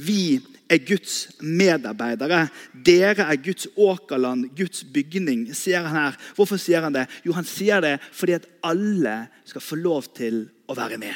Vi 0.02 0.40
er 0.72 0.82
Guds 0.88 1.28
medarbeidere. 1.38 2.48
Dere 2.74 3.28
er 3.30 3.38
Guds 3.46 3.68
åkerland, 3.78 4.48
Guds 4.58 4.82
bygning, 4.84 5.46
sier 5.54 5.86
han 5.86 5.94
her. 5.94 6.18
Hvorfor 6.34 6.58
sier 6.58 6.82
han 6.82 6.98
det? 6.98 7.06
Jo, 7.22 7.36
han 7.38 7.46
sier 7.46 7.84
det 7.84 8.00
fordi 8.10 8.40
at 8.40 8.50
alle 8.66 9.28
skal 9.46 9.62
få 9.62 9.78
lov 9.78 10.10
til 10.18 10.48
å 10.66 10.78
være 10.80 10.98
med. 10.98 11.14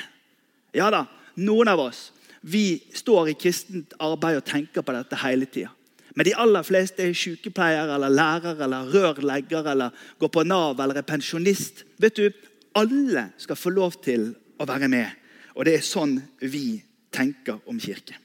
Ja 0.78 0.92
da, 0.94 1.08
noen 1.42 1.72
av 1.72 1.82
oss 1.88 2.12
vi 2.46 2.78
står 2.94 3.32
i 3.32 3.40
kristent 3.42 3.96
arbeid 3.98 4.38
og 4.38 4.46
tenker 4.46 4.86
på 4.86 4.94
dette 4.94 5.18
hele 5.24 5.50
tida. 5.50 5.72
Men 6.16 6.28
de 6.30 6.36
aller 6.38 6.64
fleste 6.64 7.02
er 7.02 7.16
sykepleiere 7.18 7.98
eller 7.98 8.14
lærer 8.14 8.62
eller 8.64 8.92
rørlegger 8.94 9.72
eller 9.74 10.06
går 10.22 10.32
på 10.32 10.44
Nav 10.46 10.78
eller 10.80 11.02
er 11.02 11.08
pensjonist. 11.08 11.82
Vet 12.00 12.22
du, 12.22 12.30
alle 12.76 13.30
skal 13.42 13.60
få 13.60 13.72
lov 13.74 13.98
til 14.04 14.30
å 14.60 14.68
være 14.68 14.90
med. 14.92 15.08
Og 15.56 15.68
det 15.68 15.78
er 15.78 15.88
sånn 15.88 16.18
vi 16.44 16.82
tenker 17.16 17.62
om 17.70 17.80
kirke. 17.80 18.18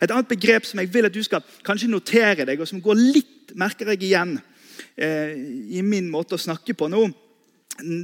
Et 0.00 0.10
annet 0.10 0.28
begrep 0.28 0.66
som 0.68 0.80
jeg 0.80 0.90
vil 0.92 1.08
at 1.08 1.14
du 1.14 1.22
skal 1.24 1.42
kanskje 1.66 1.90
notere 1.90 2.46
deg, 2.46 2.60
og 2.60 2.68
som 2.68 2.82
går 2.82 3.00
litt 3.00 3.54
merker 3.58 3.90
jeg 3.90 4.04
igjen 4.06 4.36
eh, 4.94 5.34
i 5.74 5.82
min 5.82 6.10
måte 6.12 6.36
å 6.36 6.40
snakke 6.40 6.76
på 6.78 6.88
nå, 6.92 7.08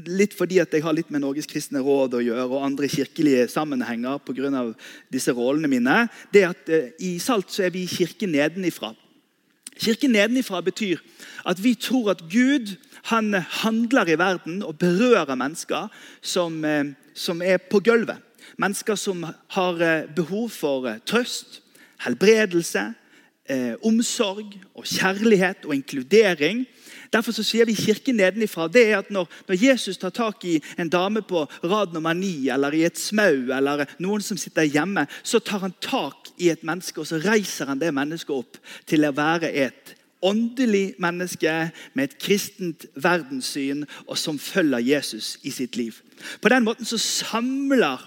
litt 0.08 0.34
fordi 0.36 0.58
jeg 0.62 0.82
har 0.82 0.94
litt 0.96 1.10
med 1.12 1.22
Norges 1.22 1.48
kristne 1.50 1.82
råd 1.84 2.16
å 2.16 2.22
gjøre 2.24 2.46
og 2.48 2.64
andre 2.64 2.88
kirkelige 2.88 3.46
sammenhenger 3.52 4.16
av 4.16 4.70
disse 5.12 5.34
rollene 5.36 5.70
mine, 5.70 6.06
det 6.32 6.44
er 6.44 6.54
at 6.54 6.72
eh, 6.72 6.92
i 7.04 7.16
Salt 7.22 7.52
så 7.52 7.66
er 7.66 7.74
vi 7.74 7.86
kirke 7.90 8.28
nedenifra. 8.30 8.94
Kirke 9.76 10.08
nedenifra 10.08 10.62
betyr 10.64 11.02
at 11.44 11.60
vi 11.60 11.74
tror 11.76 12.14
at 12.14 12.24
Gud 12.32 12.72
han 13.06 13.34
handler 13.62 14.08
i 14.10 14.18
verden 14.18 14.62
og 14.66 14.78
berører 14.82 15.38
mennesker 15.38 15.90
som, 16.22 16.64
eh, 16.64 16.94
som 17.14 17.42
er 17.42 17.58
på 17.70 17.80
gulvet. 17.80 18.18
Mennesker 18.58 18.94
som 18.94 19.26
har 19.48 19.82
eh, 19.82 20.08
behov 20.16 20.50
for 20.50 20.88
eh, 20.88 20.98
trøst, 21.06 21.62
helbredelse, 22.04 22.92
omsorg 23.86 24.56
og 24.74 24.82
kjærlighet 24.90 25.68
og 25.68 25.74
inkludering. 25.76 26.64
Derfor 27.12 27.30
så 27.30 27.44
sier 27.46 27.64
vi 27.64 27.76
kirken 27.78 28.16
nedenifra. 28.18 28.66
det 28.66 28.90
er 28.90 28.98
at 28.98 29.10
når, 29.10 29.28
når, 29.46 29.64
Jesus 29.68 29.98
tar 29.98 30.10
tak 30.10 30.44
i 30.44 30.62
en 30.78 30.88
dame 30.88 31.22
på 31.22 31.46
rad 31.62 31.94
nummer 31.94 32.12
ni 32.12 32.48
eller 32.48 32.74
i 32.74 32.82
et 32.84 32.98
smau 32.98 33.54
eller 33.54 33.86
noen 33.98 34.20
som 34.20 34.36
sitter 34.36 34.66
hjemme, 34.66 35.06
så 35.22 35.38
tar 35.38 35.62
han 35.62 35.74
tak 35.80 36.32
i 36.38 36.48
et 36.50 36.64
menneske 36.64 37.00
og 37.00 37.06
så 37.06 37.22
reiser 37.22 37.66
han 37.66 37.78
det 37.78 37.94
mennesket 37.94 38.34
opp 38.34 38.58
til 38.84 39.06
å 39.06 39.14
være 39.14 39.52
et 39.54 39.94
åndelig 40.26 40.96
menneske 41.02 41.52
med 41.94 42.08
et 42.08 42.18
kristent 42.18 42.86
verdenssyn 42.94 43.84
og 44.06 44.18
som 44.18 44.38
følger 44.42 44.82
Jesus 44.82 45.36
i 45.46 45.54
sitt 45.54 45.78
liv. 45.78 45.94
På 46.42 46.50
den 46.52 46.66
måten 46.66 46.88
så 46.88 46.98
samler 46.98 48.02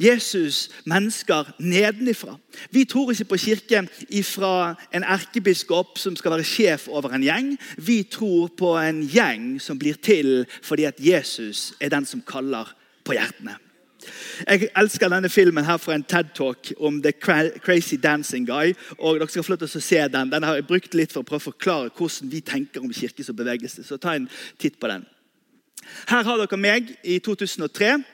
Jesus 0.00 0.70
mennesker 0.88 1.52
nedenifra. 1.58 2.36
Vi 2.70 2.84
tror 2.84 3.12
ikke 3.12 3.24
på 3.24 3.36
kirken 3.36 3.88
ifra 4.08 4.74
en 4.94 5.04
erkebiskop 5.04 5.98
som 5.98 6.16
skal 6.16 6.38
være 6.38 6.48
sjef 6.48 6.88
over 6.88 7.12
en 7.14 7.24
gjeng. 7.24 7.50
Vi 7.76 8.02
tror 8.02 8.48
på 8.56 8.76
en 8.80 9.02
gjeng 9.04 9.60
som 9.60 9.78
blir 9.78 10.00
til 10.00 10.46
fordi 10.62 10.88
at 10.88 11.00
Jesus 11.00 11.74
er 11.80 11.92
den 11.92 12.06
som 12.06 12.24
kaller 12.24 12.72
på 13.04 13.12
hjertene. 13.12 13.58
Jeg 14.48 14.68
elsker 14.76 15.08
denne 15.12 15.28
filmen 15.28 15.64
her 15.64 15.76
fra 15.76 15.94
en 15.94 16.04
TED-talk 16.04 16.72
om 16.80 17.02
The 17.02 17.12
Crazy 17.12 17.98
Dancing 18.02 18.46
Guy. 18.48 18.74
og 18.98 19.20
dere 19.20 19.28
skal 19.28 19.42
få 19.42 19.52
lov 19.52 19.58
til 19.58 19.78
å 19.78 19.80
se 19.80 20.08
Den 20.08 20.30
Den 20.32 20.42
har 20.42 20.54
jeg 20.54 20.66
brukt 20.66 20.94
litt 20.94 21.12
for 21.12 21.20
å 21.20 21.28
prøve 21.28 21.42
å 21.42 21.50
forklare 21.52 21.90
hvordan 21.96 22.30
vi 22.30 22.40
tenker 22.40 22.80
om 22.80 22.92
kirke 22.92 23.24
som 23.24 23.36
bevegelse. 23.36 23.84
Så 23.84 23.96
ta 23.96 24.14
en 24.14 24.28
titt 24.58 24.80
på 24.80 24.88
den. 24.88 25.06
Her 26.08 26.22
har 26.22 26.36
dere 26.36 26.56
meg 26.56 26.96
i 27.04 27.18
2003, 27.18 28.04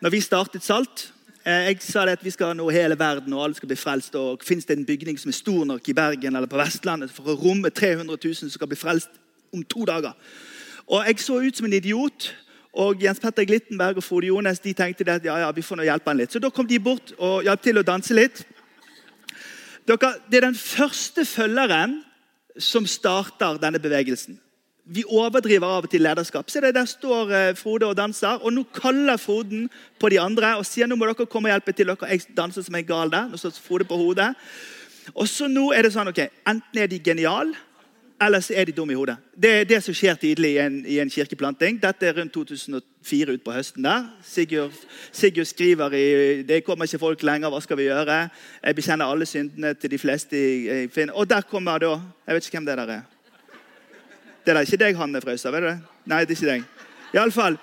når 0.00 0.10
vi 0.10 0.20
startet 0.20 0.64
Salt. 0.64 1.10
Eh, 1.44 1.68
jeg 1.68 1.82
sa 1.84 2.04
det 2.04 2.18
at 2.18 2.24
vi 2.24 2.30
skal 2.30 2.56
nå 2.56 2.68
hele 2.72 2.98
verden, 2.98 3.32
og 3.32 3.44
alle 3.44 3.54
skal 3.54 3.68
bli 3.68 3.76
frelst. 3.76 4.14
og 4.14 4.42
Fins 4.44 4.64
det 4.64 4.78
en 4.78 4.86
bygning 4.86 5.18
som 5.18 5.28
er 5.28 5.36
stor 5.36 5.64
nok 5.64 5.88
i 5.88 5.92
Bergen 5.92 6.36
eller 6.36 6.48
på 6.48 6.56
Vestlandet 6.56 7.10
for 7.10 7.28
å 7.28 7.36
romme 7.36 7.70
300 7.70 8.16
000 8.24 8.34
som 8.34 8.50
skal 8.50 8.68
bli 8.68 8.76
frelst 8.76 9.10
om 9.52 9.62
to 9.64 9.84
dager? 9.84 10.12
Og 10.86 11.04
Jeg 11.06 11.20
så 11.20 11.40
ut 11.40 11.56
som 11.56 11.66
en 11.66 11.72
idiot 11.72 12.34
og 12.74 13.02
Jens 13.02 13.20
Petter 13.22 13.46
Glittenberg 13.46 14.00
og 14.00 14.04
Frode 14.04 14.26
Jones 14.26 14.60
de 14.62 14.72
tenkte 14.74 15.06
at 15.12 15.24
ja, 15.24 15.36
ja, 15.44 15.50
vi 15.54 15.62
får 15.62 15.78
nå 15.78 15.86
hjelpe 15.86 16.10
han 16.10 16.18
litt. 16.18 16.32
Så 16.34 16.42
da 16.42 16.50
kom 16.50 16.66
de 16.66 16.80
bort 16.82 17.12
og 17.18 17.44
hjalp 17.46 17.62
til 17.62 17.78
å 17.78 17.86
danse 17.86 18.16
litt. 18.16 18.42
Dere, 19.86 20.14
det 20.30 20.40
er 20.40 20.48
den 20.48 20.58
første 20.58 21.26
følgeren 21.28 22.00
som 22.58 22.86
starter 22.86 23.60
denne 23.62 23.82
bevegelsen. 23.82 24.40
vi 24.84 25.00
overdriver 25.08 25.64
av 25.64 25.86
og 25.86 25.90
til 25.90 26.02
lederskap. 26.04 26.50
Se 26.50 26.60
det, 26.60 26.74
Der 26.74 26.84
står 26.84 27.30
eh, 27.32 27.54
Frode 27.56 27.86
og 27.86 27.96
danser, 27.96 28.42
og 28.44 28.52
nå 28.52 28.64
kaller 28.74 29.16
Froden 29.16 29.70
på 29.98 30.08
de 30.12 30.20
andre 30.20 30.56
og 30.58 30.66
sier 30.66 30.86
nå 30.86 30.96
må 30.96 31.06
dere 31.08 31.26
komme 31.26 31.48
og 31.48 31.54
hjelpe 31.54 31.72
til. 31.72 31.86
dere, 31.86 32.10
Jeg 32.10 32.36
danser 32.36 32.62
som 32.62 32.74
en 32.74 32.84
gal 32.84 33.10
der. 33.10 33.28
Nå 33.28 33.36
står 33.36 33.56
Frode 33.64 33.84
på 33.84 33.96
hodet. 33.96 34.34
Og 35.14 35.28
så 35.28 35.48
nå 35.48 35.72
er 35.72 35.82
det 35.82 35.92
sånn, 35.92 36.08
ok, 36.08 36.20
Enten 36.46 36.78
er 36.78 36.86
de 36.86 36.98
geniale, 36.98 37.54
eller 38.20 38.40
så 38.40 38.54
er 38.56 38.64
de 38.64 38.72
dumme 38.72 38.92
i 38.92 38.96
hodet. 38.96 39.16
Det 39.42 39.50
er 39.50 39.64
det 39.64 39.80
som 39.82 39.94
skjer 39.94 40.14
tidlig 40.14 40.54
i 40.54 40.58
en, 40.62 40.76
i 40.86 40.98
en 41.02 41.10
kirkeplanting. 41.10 41.80
Dette 41.82 42.06
er 42.06 42.14
rundt 42.18 42.32
2004 42.32 43.34
utpå 43.34 43.52
høsten. 43.52 43.84
der. 43.84 44.06
Sigurd, 44.22 44.72
Sigurd, 45.12 45.46
skriver 45.46 45.92
i 45.92 46.42
'Det 46.42 46.64
kommer 46.64 46.84
ikke 46.84 46.98
folk 46.98 47.22
lenger, 47.22 47.50
hva 47.50 47.60
skal 47.60 47.76
vi 47.76 47.82
gjøre?' 47.82 48.28
'Jeg 48.64 48.74
bekjenner 48.74 49.04
alle 49.04 49.26
syndene 49.26 49.74
til 49.74 49.90
de 49.90 49.98
fleste 49.98 50.36
Finn.' 50.94 51.10
Og 51.14 51.30
der 51.30 51.40
kommer 51.40 51.78
da 51.78 52.00
Jeg 52.26 52.34
vet 52.34 52.46
ikke 52.46 52.58
hvem 52.58 52.66
det 52.66 52.78
der 52.78 52.92
er. 52.92 53.02
Det 54.46 54.56
er 54.56 54.60
ikke 54.60 54.76
deg, 54.76 54.96
Hanne 54.96 55.20
Frøysa? 55.20 55.50
vet 55.50 55.62
du 55.62 55.66
det? 55.66 55.78
Nei, 56.06 56.24
det 56.24 56.30
er 56.30 56.42
ikke 56.42 56.52
deg. 56.52 56.64
I 57.14 57.16
alle 57.16 57.32
fall. 57.32 57.58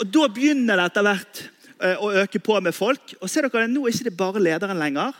Og 0.00 0.12
Da 0.14 0.28
begynner 0.28 0.76
det 0.76 0.84
etter 0.84 1.02
hvert 1.02 1.50
eh, 1.82 1.96
å 1.96 2.12
øke 2.22 2.38
på 2.38 2.60
med 2.60 2.72
folk. 2.72 3.14
Og 3.20 3.30
ser 3.30 3.48
dere, 3.48 3.68
Nå 3.68 3.86
er 3.86 3.90
det 3.90 4.00
ikke 4.00 4.16
bare 4.16 4.42
lederen 4.42 4.78
lenger. 4.78 5.12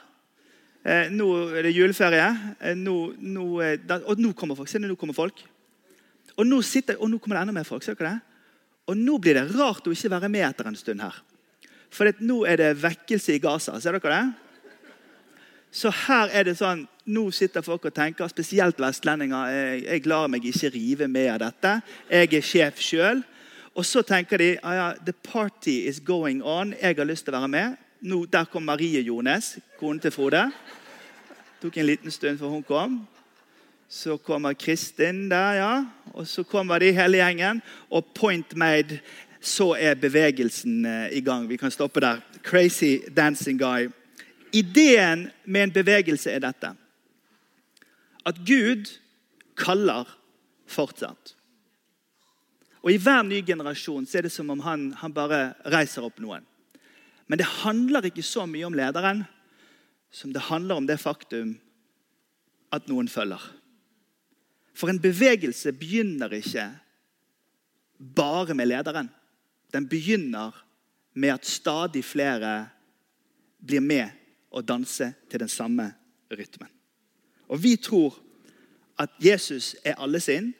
Eh, 0.80 1.10
nå 1.12 1.26
er 1.52 1.66
det 1.66 1.74
juleferie, 1.76 2.28
eh, 2.60 2.76
nå, 2.76 3.12
nå, 3.20 3.46
eh, 3.60 3.98
og 4.06 4.18
nå 4.18 4.32
kommer 4.32 4.56
folk. 5.12 5.42
Og 6.36 6.46
nå, 6.46 6.62
sitter, 6.62 6.96
og 6.96 7.10
nå 7.10 7.18
kommer 7.18 7.36
det 7.36 7.42
enda 7.42 7.52
mer 7.52 7.68
folk. 7.68 7.82
ser 7.82 7.94
det? 7.94 8.20
Og 8.86 8.96
nå 8.96 9.18
blir 9.18 9.34
det 9.34 9.54
rart 9.54 9.86
å 9.86 9.92
ikke 9.92 10.10
være 10.10 10.28
med 10.28 10.48
etter 10.48 10.66
en 10.66 10.76
stund 10.76 11.00
her. 11.00 11.14
For 11.90 12.10
nå 12.20 12.46
er 12.46 12.56
det 12.56 12.82
vekkelse 12.82 13.34
i 13.34 13.38
Gaza. 13.38 13.78
Ser 13.80 13.92
dere 13.98 14.14
det? 14.14 14.32
Så 15.70 15.90
her 15.90 16.28
er 16.32 16.44
det 16.44 16.56
sånn, 16.58 16.88
Nå 17.10 17.30
sitter 17.32 17.62
folk 17.62 17.84
og 17.88 17.94
tenker, 17.94 18.28
spesielt 18.28 18.78
vestlendinger 18.78 19.48
Jeg, 19.50 19.84
jeg 19.84 20.06
lar 20.06 20.28
meg 20.28 20.44
ikke 20.46 20.70
rive 20.70 21.08
med 21.08 21.30
av 21.32 21.38
dette. 21.42 21.82
Jeg 22.08 22.34
er 22.34 22.44
sjef 22.44 22.78
sjøl. 22.78 23.22
Og 23.74 23.86
så 23.86 24.02
tenker 24.06 24.38
de 24.38 24.50
ah, 24.62 24.74
ja, 24.74 24.94
the 25.02 25.12
party 25.12 25.88
is 25.88 25.98
going 25.98 26.42
on. 26.42 26.74
Jeg 26.80 26.96
har 26.96 27.08
lyst 27.08 27.24
til 27.26 27.34
å 27.34 27.40
være 27.40 27.50
med. 27.50 27.89
Nå, 28.00 28.24
der 28.24 28.44
kom 28.48 28.62
Marie 28.64 29.02
Jones, 29.04 29.58
konen 29.76 29.98
til 30.00 30.12
Frode. 30.14 30.46
Det 30.48 31.66
tok 31.66 31.74
en 31.76 31.84
liten 31.84 32.10
stund 32.10 32.38
før 32.40 32.48
hun 32.54 32.62
kom. 32.64 32.94
Så 33.88 34.16
kommer 34.16 34.54
Kristin 34.56 35.26
der, 35.28 35.52
ja. 35.58 35.84
Og 36.14 36.26
så 36.26 36.42
kommer 36.42 36.78
de 36.80 36.94
hele 36.96 37.20
gjengen. 37.20 37.60
Og 37.90 38.06
point 38.14 38.56
made, 38.56 39.02
så 39.40 39.74
er 39.76 40.00
bevegelsen 40.00 40.86
eh, 40.86 41.12
i 41.12 41.20
gang. 41.20 41.48
Vi 41.48 41.56
kan 41.60 41.70
stoppe 41.70 42.00
der. 42.00 42.22
Crazy 42.42 43.02
dancing 43.16 43.60
guy. 43.60 43.90
Ideen 44.52 45.28
med 45.44 45.62
en 45.62 45.72
bevegelse 45.72 46.30
er 46.30 46.40
dette. 46.40 46.72
At 48.24 48.40
Gud 48.46 48.88
kaller 49.56 50.08
fortsatt. 50.66 51.34
Og 52.80 52.94
I 52.94 52.96
hver 52.96 53.22
ny 53.28 53.44
generasjon 53.46 54.06
så 54.08 54.18
er 54.18 54.22
det 54.22 54.32
som 54.32 54.48
om 54.50 54.64
han, 54.64 54.92
han 54.96 55.12
bare 55.12 55.50
reiser 55.68 56.06
opp 56.08 56.16
noen. 56.22 56.48
Men 57.30 57.38
det 57.38 57.46
handler 57.46 58.08
ikke 58.08 58.26
så 58.26 58.42
mye 58.50 58.66
om 58.66 58.74
lederen 58.74 59.22
som 60.10 60.32
det 60.34 60.48
handler 60.48 60.80
om 60.80 60.86
det 60.88 60.96
faktum 60.98 61.52
at 62.74 62.88
noen 62.90 63.06
følger. 63.06 63.42
For 64.74 64.90
en 64.90 64.98
bevegelse 64.98 65.70
begynner 65.78 66.34
ikke 66.34 66.64
bare 68.18 68.56
med 68.58 68.66
lederen. 68.72 69.12
Den 69.70 69.86
begynner 69.86 70.56
med 71.14 71.36
at 71.36 71.46
stadig 71.46 72.02
flere 72.04 72.66
blir 73.62 73.84
med 73.84 74.10
og 74.50 74.66
danser 74.66 75.14
til 75.30 75.44
den 75.44 75.52
samme 75.52 75.86
rytmen. 76.34 76.68
Og 77.46 77.62
Vi 77.62 77.76
tror 77.76 78.18
at 78.98 79.10
Jesus 79.22 79.76
er 79.84 79.94
alle 80.02 80.20
sin. 80.20 80.54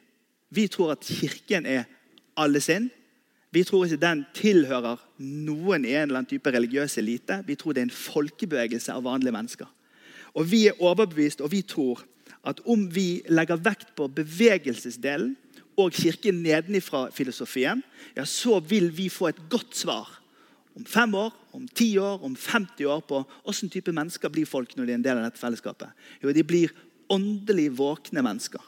Vi 0.50 0.68
tror 0.68 0.92
at 0.92 1.00
Kirken 1.02 1.66
er 1.66 1.84
alle 2.36 2.60
sin. 2.60 2.90
Vi 3.50 3.64
tror 3.66 3.86
ikke 3.86 3.98
den 3.98 4.22
tilhører 4.36 5.00
noen 5.18 5.84
i 5.84 5.96
en 5.96 6.06
eller 6.06 6.20
annen 6.20 6.30
type 6.30 6.52
religiøs 6.54 6.96
elite. 7.02 7.40
Vi 7.46 7.56
tror 7.58 7.74
det 7.74 7.82
er 7.82 7.88
en 7.88 7.96
folkebevegelse 7.96 8.94
av 8.94 9.04
vanlige 9.08 9.34
mennesker. 9.34 9.66
Og 10.38 10.46
Vi 10.50 10.66
er 10.70 10.78
overbevist 10.78 11.42
og 11.42 11.50
vi 11.50 11.62
tror 11.66 12.04
at 12.46 12.60
om 12.64 12.86
vi 12.88 13.22
legger 13.28 13.58
vekt 13.60 13.90
på 13.98 14.06
bevegelsesdelen 14.08 15.34
og 15.76 15.92
kirken 15.92 16.42
nedenifra-filosofien, 16.44 17.82
ja, 18.16 18.24
så 18.24 18.60
vil 18.60 18.90
vi 18.96 19.08
få 19.08 19.28
et 19.28 19.42
godt 19.50 19.76
svar 19.76 20.08
om 20.76 20.84
fem 20.86 21.14
år, 21.14 21.34
om 21.52 21.66
ti 21.68 21.98
år, 21.98 22.22
om 22.22 22.36
50 22.36 22.86
år 22.86 23.02
på 23.08 23.24
åssen 23.50 23.70
type 23.72 23.92
mennesker 23.92 24.30
blir 24.32 24.46
folk 24.46 24.76
når 24.76 24.86
de 24.86 24.92
er 24.92 25.00
en 25.00 25.04
del 25.04 25.18
av 25.18 25.26
dette 25.26 25.42
fellesskapet. 25.42 25.90
Jo, 26.22 26.32
de 26.32 26.44
blir 26.46 26.72
åndelig 27.10 27.72
våkne 27.80 28.22
mennesker 28.22 28.62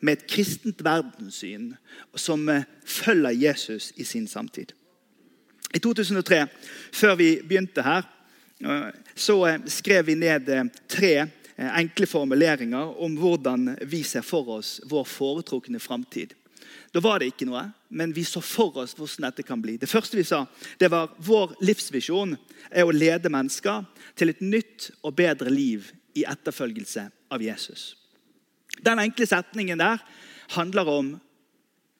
med 0.00 0.18
et 0.18 0.26
kristent 0.30 0.82
verdenssyn 0.84 1.74
som 2.18 2.48
eh, 2.48 2.66
følger 2.84 3.36
Jesus 3.36 3.92
i 3.96 4.04
sin 4.04 4.28
samtid. 4.28 4.72
I 5.74 5.78
2003, 5.78 6.46
før 6.92 7.14
vi 7.20 7.30
begynte 7.46 7.84
her, 7.84 8.08
eh, 8.64 8.88
så 9.14 9.38
eh, 9.46 9.60
skrev 9.66 10.06
vi 10.06 10.18
ned 10.18 10.50
tre 10.88 11.28
enkle 11.60 12.06
formuleringer 12.08 12.94
om 13.04 13.18
hvordan 13.20 13.74
vi 13.84 14.00
ser 14.02 14.24
for 14.24 14.48
oss 14.56 14.78
vår 14.88 15.04
foretrukne 15.04 15.80
framtid. 15.80 16.32
Da 16.90 17.02
var 17.04 17.20
det 17.20 17.30
ikke 17.30 17.46
noe, 17.46 17.66
men 17.92 18.14
vi 18.16 18.24
så 18.26 18.40
for 18.42 18.80
oss 18.82 18.96
hvordan 18.98 19.28
dette 19.28 19.44
kan 19.46 19.60
bli. 19.62 19.76
Det 19.78 19.90
første 19.90 20.16
vi 20.18 20.24
sa, 20.26 20.46
det 20.80 20.88
var 20.90 21.12
vår 21.22 21.58
livsvisjon 21.62 22.34
er 22.70 22.88
å 22.88 22.94
lede 22.94 23.30
mennesker 23.30 23.84
til 24.18 24.32
et 24.32 24.40
nytt 24.40 24.90
og 25.04 25.14
bedre 25.20 25.52
liv 25.52 25.92
i 26.18 26.24
etterfølgelse 26.26 27.10
av 27.30 27.44
Jesus. 27.44 27.99
Den 28.84 29.02
enkle 29.02 29.26
setningen 29.28 29.80
der 29.80 30.00
handler 30.56 30.88
om 30.88 31.10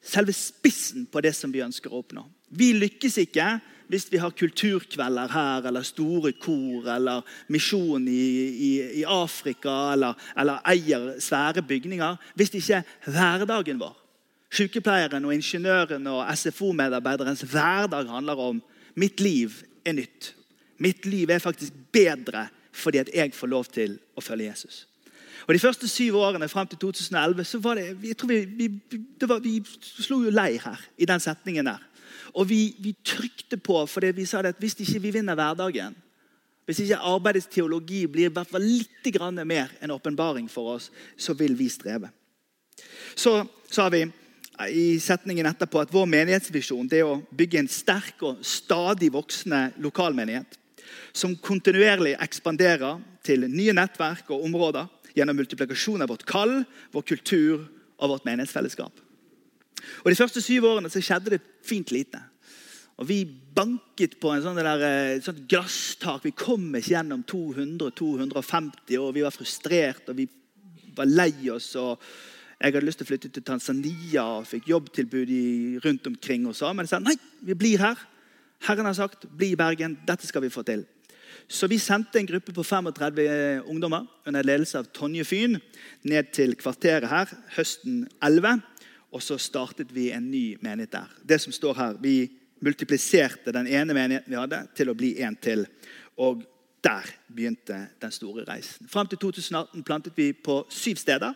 selve 0.01 0.33
spissen 0.33 1.05
på 1.05 1.21
det 1.21 1.33
som 1.37 1.51
vi 1.53 1.63
ønsker 1.63 1.91
å 1.91 2.01
oppnå. 2.01 2.25
Vi 2.51 2.71
lykkes 2.75 3.19
ikke 3.21 3.59
hvis 3.91 4.07
vi 4.07 4.21
har 4.23 4.31
kulturkvelder 4.31 5.31
her, 5.33 5.65
eller 5.67 5.83
store 5.83 6.31
kor, 6.39 6.85
eller 6.93 7.25
misjon 7.51 8.05
i, 8.07 8.27
i, 8.47 8.69
i 9.01 9.03
Afrika, 9.03 9.73
eller, 9.91 10.15
eller, 10.39 10.61
eier 10.71 11.09
svære 11.19 11.63
bygninger, 11.67 12.15
hvis 12.39 12.55
ikke 12.55 12.79
hverdagen 13.11 13.81
vår, 13.81 13.97
sykepleieren 14.51 15.27
og 15.27 15.35
ingeniøren 15.35 16.07
og 16.11 16.23
SFO-medarbeiderens 16.39 17.43
hverdag 17.51 18.07
handler 18.11 18.39
om 18.39 18.61
mitt 18.95 19.19
liv 19.19 19.59
er 19.83 19.97
nytt. 19.99 20.31
Mitt 20.79 21.05
liv 21.05 21.29
er 21.29 21.43
faktisk 21.43 21.75
bedre 21.91 22.47
fordi 22.71 23.01
at 23.03 23.11
jeg 23.11 23.35
får 23.35 23.51
lov 23.51 23.67
til 23.75 23.99
å 24.15 24.23
følge 24.23 24.47
Jesus. 24.47 24.85
Og 25.47 25.53
De 25.53 25.59
første 25.59 25.87
syv 25.87 26.17
årene 26.21 26.49
fram 26.49 26.67
til 26.67 26.77
2011 26.77 27.43
så 27.47 27.59
var 27.59 27.79
det, 27.79 27.97
jeg 28.03 28.17
tror 28.17 28.27
vi, 28.27 28.45
vi, 28.45 28.67
det 29.19 29.29
var, 29.29 29.39
vi 29.39 29.57
slo 29.79 30.21
jo 30.23 30.33
leir 30.33 30.61
her 30.63 30.85
i 30.97 31.07
den 31.09 31.19
setningen 31.19 31.65
der. 31.65 31.81
Og 32.33 32.47
vi, 32.49 32.75
vi 32.79 32.93
trykte 33.03 33.57
på, 33.57 33.85
for 33.85 34.05
vi 34.15 34.25
sa 34.25 34.43
at 34.45 34.59
hvis 34.59 34.77
ikke 34.79 35.01
vi 35.01 35.13
vinner 35.17 35.35
hverdagen, 35.35 35.95
hvis 36.65 36.83
ikke 36.85 37.01
arbeidets 37.03 37.49
teologi 37.51 38.05
blir 38.07 38.29
i 38.29 38.33
hvert 38.33 38.47
fall 38.47 38.63
litt 38.63 39.09
mer 39.43 39.71
en 39.81 39.91
åpenbaring 39.91 40.47
for 40.49 40.75
oss, 40.75 40.91
så 41.17 41.33
vil 41.33 41.57
vi 41.57 41.69
streve. 41.69 42.09
Så 43.15 43.43
sa 43.69 43.89
vi 43.89 44.05
i 44.69 44.99
setningen 44.99 45.45
etterpå 45.49 45.81
at 45.81 45.91
vår 45.93 46.05
menighetsvisjon 46.05 46.87
er 46.93 47.03
å 47.03 47.21
bygge 47.33 47.59
en 47.59 47.67
sterk 47.67 48.21
og 48.21 48.45
stadig 48.45 49.11
voksende 49.11 49.71
lokalmenighet 49.81 50.60
som 51.13 51.35
kontinuerlig 51.35 52.15
ekspanderer 52.21 52.99
til 53.25 53.45
nye 53.49 53.75
nettverk 53.75 54.31
og 54.31 54.43
områder 54.47 54.89
gjennom 55.15 55.37
multiplikasjon 55.37 56.03
av 56.03 56.11
vårt 56.11 56.25
kall, 56.29 56.61
vår 56.93 57.07
kultur 57.13 57.67
og 58.01 58.13
vårt 58.13 58.27
menighetsfellesskap. 58.27 58.93
Og 60.03 60.11
De 60.11 60.17
første 60.17 60.41
syv 60.43 60.67
årene 60.69 60.91
så 60.91 61.01
skjedde 61.03 61.35
det 61.35 61.41
fint 61.65 61.91
lite. 61.91 62.21
Og 63.01 63.07
Vi 63.09 63.23
banket 63.25 64.19
på 64.21 64.29
en 64.31 64.43
sånn 64.43 64.59
der, 64.59 64.83
et 65.17 65.25
sånt 65.25 65.47
glasstak. 65.49 66.21
Vi 66.25 66.35
kom 66.37 66.69
ikke 66.75 66.93
gjennom 66.93 67.23
200-250, 67.25 68.99
og 69.01 69.15
vi 69.15 69.25
var 69.25 69.33
frustrert 69.33 70.11
og 70.11 70.19
vi 70.21 70.27
var 70.95 71.09
lei 71.09 71.49
oss. 71.49 71.73
og 71.75 71.97
Jeg 72.59 72.73
hadde 72.73 72.85
lyst 72.85 73.01
til 73.01 73.07
å 73.07 73.11
flytte 73.11 73.31
til 73.33 73.43
Tanzania 73.43 74.25
og 74.37 74.47
fikk 74.47 74.69
jobbtilbud 74.69 75.33
rundt 75.85 76.07
omkring. 76.07 76.45
og 76.47 76.55
så, 76.55 76.73
Men 76.73 76.85
jeg 76.85 76.93
sa 76.93 76.99
nei, 76.99 77.17
vi 77.41 77.53
blir 77.53 77.79
her. 77.79 77.97
Herren 78.61 78.85
har 78.85 78.93
sagt, 78.93 79.25
bli 79.25 79.51
i 79.51 79.57
Bergen. 79.57 79.97
Dette 80.07 80.27
skal 80.27 80.43
vi 80.43 80.51
få 80.53 80.61
til. 80.63 80.83
Så 81.47 81.67
vi 81.67 81.79
sendte 81.81 82.19
en 82.19 82.27
gruppe 82.29 82.53
på 82.53 82.63
35 82.63 83.23
eh, 83.23 83.69
ungdommer 83.69 84.05
under 84.27 84.45
ledelse 84.45 84.77
av 84.79 84.91
Tonje 84.93 85.25
Fyn 85.25 85.57
ned 86.07 86.29
til 86.35 86.53
kvarteret 86.59 87.09
her 87.09 87.31
høsten 87.55 88.05
11. 88.23 88.61
Og 89.11 89.23
så 89.25 89.39
startet 89.41 89.89
vi 89.91 90.11
en 90.13 90.29
ny 90.31 90.59
menighet 90.61 90.93
der. 90.93 91.17
Det 91.25 91.41
som 91.41 91.53
står 91.53 91.73
her, 91.73 91.97
Vi 92.01 92.31
multipliserte 92.61 93.51
den 93.51 93.67
ene 93.67 93.93
menigheten 93.93 94.29
vi 94.29 94.37
hadde, 94.37 94.67
til 94.75 94.89
å 94.89 94.95
bli 94.95 95.15
en 95.25 95.35
til. 95.35 95.65
Og 96.17 96.43
der 96.83 97.09
begynte 97.27 97.87
den 98.01 98.11
store 98.11 98.45
reisen. 98.45 98.87
Fram 98.87 99.07
til 99.07 99.17
2018 99.17 99.83
plantet 99.83 100.13
vi 100.15 100.33
på 100.33 100.65
syv 100.69 100.95
steder 100.95 101.33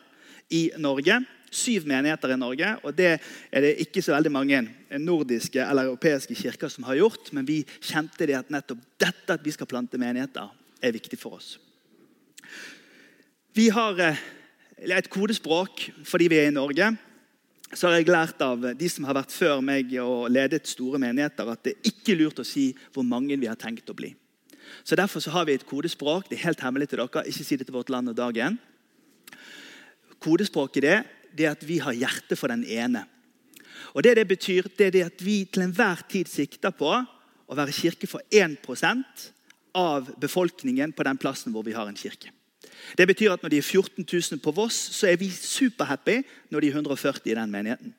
i 0.49 0.69
Norge 0.77 1.25
syv 1.55 1.87
menigheter 1.89 2.33
i 2.33 2.39
Norge. 2.39 2.71
og 2.83 2.95
Det 2.95 3.11
er 3.51 3.61
det 3.63 3.75
ikke 3.85 4.03
så 4.03 4.15
veldig 4.15 4.31
mange 4.31 4.61
nordiske 4.99 5.61
eller 5.63 5.89
europeiske 5.89 6.35
kirker 6.35 6.69
som 6.69 6.83
har 6.83 6.99
gjort. 6.99 7.31
Men 7.33 7.47
vi 7.47 7.63
kjente 7.79 8.27
det 8.27 8.37
at 8.37 8.51
nettopp 8.53 8.83
dette 8.99 9.33
at 9.33 9.43
vi 9.45 9.51
skal 9.55 9.69
plante 9.69 9.97
menigheter, 9.97 10.51
er 10.81 10.91
viktig 10.91 11.17
for 11.19 11.39
oss. 11.39 11.55
Vi 13.55 13.69
har 13.71 13.99
eh, 14.03 14.19
et 14.97 15.09
kodespråk 15.09 15.89
fordi 16.05 16.27
vi 16.27 16.41
er 16.41 16.49
i 16.49 16.55
Norge. 16.55 16.97
så 17.73 17.87
har 17.87 17.95
jeg 17.97 18.07
lært 18.07 18.41
av 18.41 18.61
de 18.77 18.89
som 18.89 19.03
har 19.07 19.15
vært 19.17 19.33
før 19.33 19.61
meg 19.61 19.89
og 19.99 20.29
ledet 20.29 20.67
store 20.67 20.99
menigheter, 20.99 21.47
at 21.49 21.63
det 21.63 21.73
er 21.73 21.89
ikke 21.89 22.15
lurt 22.15 22.39
å 22.39 22.45
si 22.45 22.75
hvor 22.93 23.03
mange 23.03 23.35
vi 23.35 23.47
har 23.47 23.57
tenkt 23.59 23.89
å 23.89 23.95
bli. 23.95 24.13
Så 24.83 24.95
Derfor 24.95 25.19
så 25.19 25.31
har 25.31 25.45
vi 25.45 25.53
et 25.53 25.65
kodespråk. 25.65 26.29
Det 26.29 26.37
er 26.37 26.47
helt 26.49 26.61
hemmelig 26.61 26.89
til 26.89 26.99
dere. 27.01 27.25
Ikke 27.25 27.43
si 27.43 27.57
det 27.57 27.67
til 27.67 27.75
Vårt 27.75 27.89
Land 27.89 28.09
og 28.09 28.17
Dagen. 28.17 28.59
Kodespråket 30.19 30.83
det, 30.83 30.97
det 31.35 31.45
er 31.45 31.55
at 31.55 31.67
vi 31.67 31.79
har 31.83 31.95
hjerte 31.95 32.37
for 32.39 32.51
den 32.51 32.63
ene. 32.63 33.05
Og 33.93 34.03
Det 34.03 34.15
det 34.15 34.27
betyr, 34.27 34.67
det 34.77 34.87
er 34.87 34.91
det 34.91 35.05
at 35.05 35.25
vi 35.25 35.45
til 35.45 35.63
enhver 35.63 36.01
tid 36.09 36.27
sikter 36.27 36.71
på 36.71 36.91
å 37.47 37.55
være 37.55 37.71
kirke 37.71 38.07
for 38.07 38.21
1% 38.31 39.29
av 39.75 40.09
befolkningen 40.19 40.93
på 40.95 41.03
den 41.03 41.17
plassen 41.17 41.51
hvor 41.51 41.63
vi 41.63 41.75
har 41.75 41.87
en 41.87 41.95
kirke. 41.95 42.31
Det 42.97 43.07
betyr 43.07 43.33
at 43.33 43.43
når 43.43 43.49
de 43.49 43.57
er 43.57 43.65
14 43.65 44.05
000 44.31 44.41
på 44.43 44.51
Voss, 44.51 44.75
så 44.75 45.07
er 45.07 45.17
vi 45.17 45.29
superhappy 45.31 46.21
når 46.51 46.61
de 46.61 46.67
er 46.67 46.77
140 46.79 47.31
i 47.31 47.35
den 47.35 47.51
menigheten. 47.51 47.93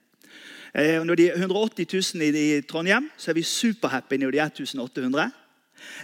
Eh, 0.75 1.01
når 1.05 1.15
de 1.17 1.29
er 1.31 1.39
180 1.41 2.15
000 2.15 2.37
i 2.37 2.61
Trondheim, 2.69 3.11
så 3.17 3.31
er 3.31 3.39
vi 3.39 3.43
superhappy 3.43 4.19
når 4.21 4.35
de 4.35 4.39
er 4.39 4.51
1800. 4.51 5.31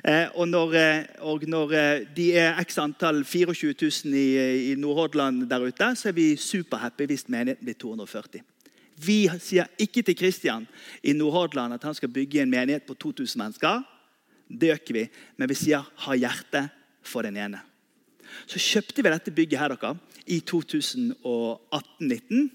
Eh, 0.05 0.29
og 0.35 0.49
når, 0.49 0.75
eh, 0.79 1.05
og 1.21 1.45
når 1.49 1.75
de 2.17 2.31
er 2.39 2.63
x 2.65 2.79
antall 2.79 3.25
24 3.25 3.75
000 3.75 4.15
i, 4.15 4.73
i 4.73 4.75
Nordhordland 4.79 5.49
der 5.51 5.67
ute, 5.67 5.93
så 5.97 6.09
er 6.09 6.17
vi 6.17 6.37
superhappy 6.37 7.09
hvis 7.11 7.29
menigheten 7.29 7.65
blir 7.65 7.79
240. 7.81 8.45
Vi 9.03 9.25
sier 9.41 9.71
ikke 9.81 10.05
til 10.07 10.17
Kristian 10.19 10.67
i 11.03 11.15
Nordhordland 11.17 11.75
at 11.75 11.85
han 11.89 11.97
skal 11.97 12.13
bygge 12.13 12.43
en 12.43 12.53
menighet 12.53 12.87
på 12.87 12.95
2000 12.95 13.41
mennesker. 13.41 13.83
Det 14.49 14.73
øker 14.75 14.95
vi, 14.95 15.09
men 15.37 15.49
vi 15.49 15.55
sier 15.55 15.83
'ha 15.97 16.15
hjerte 16.15 16.69
for 17.03 17.23
den 17.23 17.37
ene'. 17.37 17.61
Så 18.47 18.59
kjøpte 18.59 19.03
vi 19.03 19.11
dette 19.11 19.31
bygget 19.31 19.59
her 19.59 19.69
dere, 19.69 19.97
i 20.27 20.41
2018-19. 20.41 22.51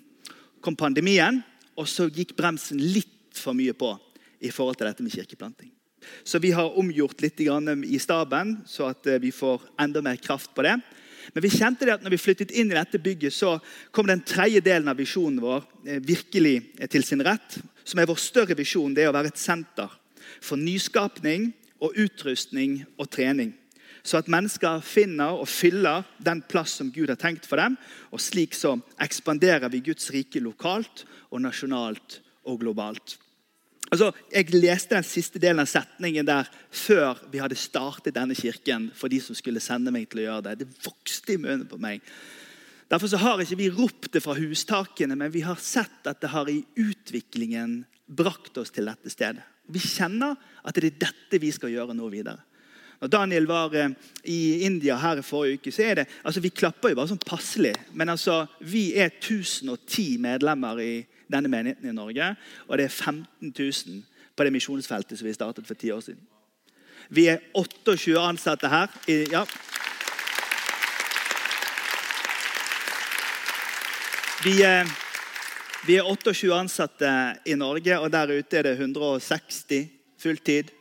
kom 0.62 0.76
pandemien, 0.76 1.44
og 1.78 1.88
så 1.88 2.10
gikk 2.10 2.36
bremsen 2.36 2.82
litt 2.82 3.38
for 3.38 3.54
mye 3.54 3.74
på 3.74 4.00
i 4.42 4.50
forhold 4.50 4.76
til 4.76 4.88
dette 4.88 5.04
med 5.04 5.12
kirkeplanting. 5.12 5.77
Så 6.24 6.40
vi 6.44 6.52
har 6.52 6.78
omgjort 6.80 7.22
litt 7.22 7.42
i 7.42 8.00
staben, 8.00 8.58
så 8.66 8.92
at 8.92 9.08
eh, 9.08 9.20
vi 9.22 9.32
får 9.32 9.62
enda 9.80 10.02
mer 10.02 10.20
kraft 10.22 10.54
på 10.56 10.66
det. 10.66 10.78
Men 11.34 11.44
vi 11.44 11.52
kjente 11.52 11.86
det 11.86 11.98
at 11.98 12.04
når 12.06 12.16
vi 12.16 12.22
flyttet 12.22 12.52
inn 12.56 12.72
i 12.72 12.78
dette 12.78 13.00
bygget, 13.00 13.34
så 13.34 13.58
kom 13.92 14.08
den 14.08 14.24
tredje 14.24 14.62
delen 14.64 14.88
av 14.88 15.00
visjonen 15.00 15.42
vår 15.44 15.64
eh, 15.86 16.02
virkelig 16.04 16.88
til 16.92 17.04
sin 17.04 17.24
rett. 17.26 17.60
Som 17.84 18.00
er 18.00 18.10
vår 18.10 18.20
større 18.22 18.58
visjon. 18.58 18.96
Det 18.96 19.06
er 19.06 19.12
å 19.12 19.16
være 19.16 19.34
et 19.34 19.42
senter 19.42 19.92
for 20.42 20.60
nyskapning 20.60 21.52
og 21.84 21.96
utrustning 22.00 22.82
og 22.98 23.10
trening. 23.14 23.54
Så 24.08 24.22
at 24.22 24.30
mennesker 24.32 24.80
finner 24.88 25.36
og 25.36 25.50
fyller 25.52 26.06
den 26.24 26.40
plass 26.48 26.78
som 26.80 26.92
Gud 26.96 27.12
har 27.12 27.20
tenkt 27.20 27.48
for 27.48 27.60
dem. 27.60 27.76
Og 28.16 28.24
slik 28.24 28.56
så 28.56 28.78
ekspanderer 29.04 29.68
vi 29.74 29.84
Guds 29.90 30.08
rike 30.16 30.40
lokalt 30.44 31.04
og 31.28 31.44
nasjonalt 31.44 32.22
og 32.48 32.62
globalt. 32.64 33.18
Altså, 33.88 34.12
jeg 34.34 34.52
leste 34.52 34.98
den 34.98 35.06
siste 35.08 35.40
delen 35.40 35.64
av 35.64 35.70
setningen 35.72 36.28
der 36.28 36.50
før 36.76 37.22
vi 37.32 37.40
hadde 37.40 37.56
startet 37.56 38.16
denne 38.16 38.36
kirken. 38.36 38.92
for 38.94 39.08
de 39.08 39.20
som 39.22 39.36
skulle 39.36 39.64
sende 39.64 39.92
meg 39.92 40.10
til 40.10 40.20
å 40.20 40.24
gjøre 40.24 40.44
Det 40.44 40.60
Det 40.60 40.68
vokste 40.84 41.34
i 41.34 41.38
munnen 41.38 41.68
på 41.68 41.78
meg. 41.78 42.02
Derfor 42.90 43.08
så 43.08 43.18
har 43.18 43.40
ikke 43.40 43.58
vi 43.58 43.70
ropt 43.70 44.12
det 44.14 44.24
fra 44.24 44.34
hustakene, 44.34 45.16
men 45.16 45.32
vi 45.32 45.42
har 45.42 45.56
sett 45.56 46.08
at 46.08 46.22
det 46.22 46.30
har 46.30 46.50
i 46.50 46.66
utviklingen 46.76 47.86
brakt 48.08 48.58
oss 48.58 48.72
til 48.72 48.86
dette 48.86 49.10
stedet. 49.10 49.44
Vi 49.68 49.80
kjenner 49.80 50.36
at 50.64 50.76
det 50.76 50.84
er 50.84 51.00
dette 51.08 51.40
vi 51.40 51.52
skal 51.52 51.70
gjøre 51.70 51.94
nå 51.94 52.08
videre. 52.08 52.40
Når 53.02 53.08
Daniel 53.08 53.46
var 53.46 53.76
eh, 53.76 53.92
i 54.24 54.64
India 54.66 54.96
her 54.98 55.20
i 55.20 55.26
forrige 55.26 55.60
uke, 55.60 55.72
så 55.72 55.84
er 55.84 55.96
det 56.00 56.08
altså 56.24 56.42
Vi 56.42 56.50
klapper 56.50 56.90
jo 56.90 56.96
bare 56.96 57.12
sånn 57.12 57.22
passelig. 57.22 57.76
Men 57.94 58.10
altså, 58.10 58.46
vi 58.60 58.96
er 58.98 59.12
1010 59.12 60.18
medlemmer 60.24 60.82
i 60.82 61.06
denne 61.32 61.52
menigheten 61.52 61.90
i 61.90 61.96
Norge. 61.96 62.34
Og 62.68 62.78
det 62.78 62.88
er 62.88 62.94
15 62.94 63.54
000 63.54 64.04
på 64.38 64.46
det 64.46 64.54
misjonsfeltet 64.54 65.20
som 65.20 65.28
vi 65.28 65.36
startet 65.36 65.68
for 65.68 65.80
ti 65.80 65.92
år 65.92 66.04
siden. 66.06 66.22
Vi 67.10 67.28
er 67.32 67.40
28 67.56 68.20
ansatte 68.20 68.70
her. 68.70 68.92
I, 69.08 69.24
ja. 69.32 69.46
Vi, 74.44 74.56
vi 75.88 75.98
er 75.98 76.06
28 76.06 76.54
ansatte 76.54 77.12
i 77.46 77.56
Norge, 77.56 78.00
og 78.00 78.12
der 78.12 78.36
ute 78.38 78.60
er 78.60 78.70
det 78.70 78.78
160 78.78 79.88
fulltid. 80.20 80.72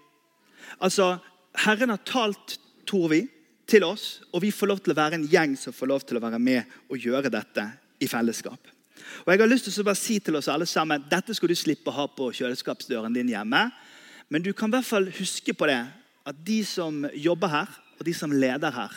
Altså, 0.80 1.16
Herren 1.64 1.94
har 1.94 2.02
talt, 2.04 2.58
tror 2.86 3.08
vi, 3.14 3.24
til 3.66 3.82
oss, 3.82 4.20
og 4.30 4.42
vi 4.44 4.52
får 4.54 4.70
lov 4.70 4.82
til 4.82 4.94
å 4.94 4.98
være 4.98 5.18
en 5.18 5.26
gjeng 5.26 5.56
som 5.58 5.74
får 5.74 5.90
lov 5.90 6.04
til 6.06 6.18
å 6.18 6.22
være 6.22 6.38
med 6.38 6.76
og 6.86 7.02
gjøre 7.02 7.32
dette 7.34 7.64
i 7.98 8.06
fellesskap. 8.10 8.75
Og 9.24 9.32
jeg 9.32 9.42
har 9.42 9.50
lyst 9.50 9.68
til 9.68 9.82
å 9.82 9.86
bare 9.86 10.00
si 10.00 10.18
til 10.22 10.38
oss 10.38 10.48
alle 10.52 10.68
sammen 10.68 11.04
dette 11.10 11.34
skal 11.36 11.50
du 11.52 11.58
slippe 11.58 11.92
å 11.92 11.96
ha 11.96 12.06
på 12.10 12.30
kjøleskapsdøren 12.38 13.14
din 13.14 13.32
hjemme. 13.32 13.66
Men 14.28 14.42
du 14.42 14.52
kan 14.56 14.70
i 14.70 14.76
hvert 14.76 14.88
fall 14.88 15.10
huske 15.18 15.54
på 15.54 15.68
det 15.70 15.82
at 16.26 16.38
de 16.46 16.60
som 16.66 17.04
jobber 17.14 17.52
her, 17.52 17.74
og 17.96 18.04
de 18.04 18.12
som 18.16 18.32
leder 18.32 18.74
her, 18.74 18.94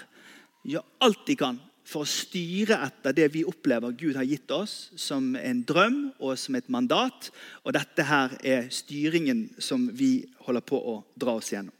gjør 0.68 0.88
alt 1.06 1.26
de 1.28 1.36
kan 1.40 1.60
for 1.90 2.06
å 2.06 2.10
styre 2.10 2.78
etter 2.86 3.16
det 3.18 3.28
vi 3.34 3.46
opplever 3.48 3.96
Gud 3.98 4.18
har 4.20 4.28
gitt 4.28 4.52
oss 4.54 4.92
som 5.00 5.32
en 5.40 5.64
drøm 5.66 6.00
og 6.20 6.36
som 6.38 6.58
et 6.60 6.70
mandat. 6.70 7.32
Og 7.64 7.74
dette 7.74 8.06
her 8.06 8.36
er 8.46 8.70
styringen 8.74 9.48
som 9.58 9.88
vi 9.98 10.28
holder 10.46 10.66
på 10.66 10.78
å 10.78 10.96
dra 11.18 11.38
oss 11.40 11.50
gjennom. 11.54 11.74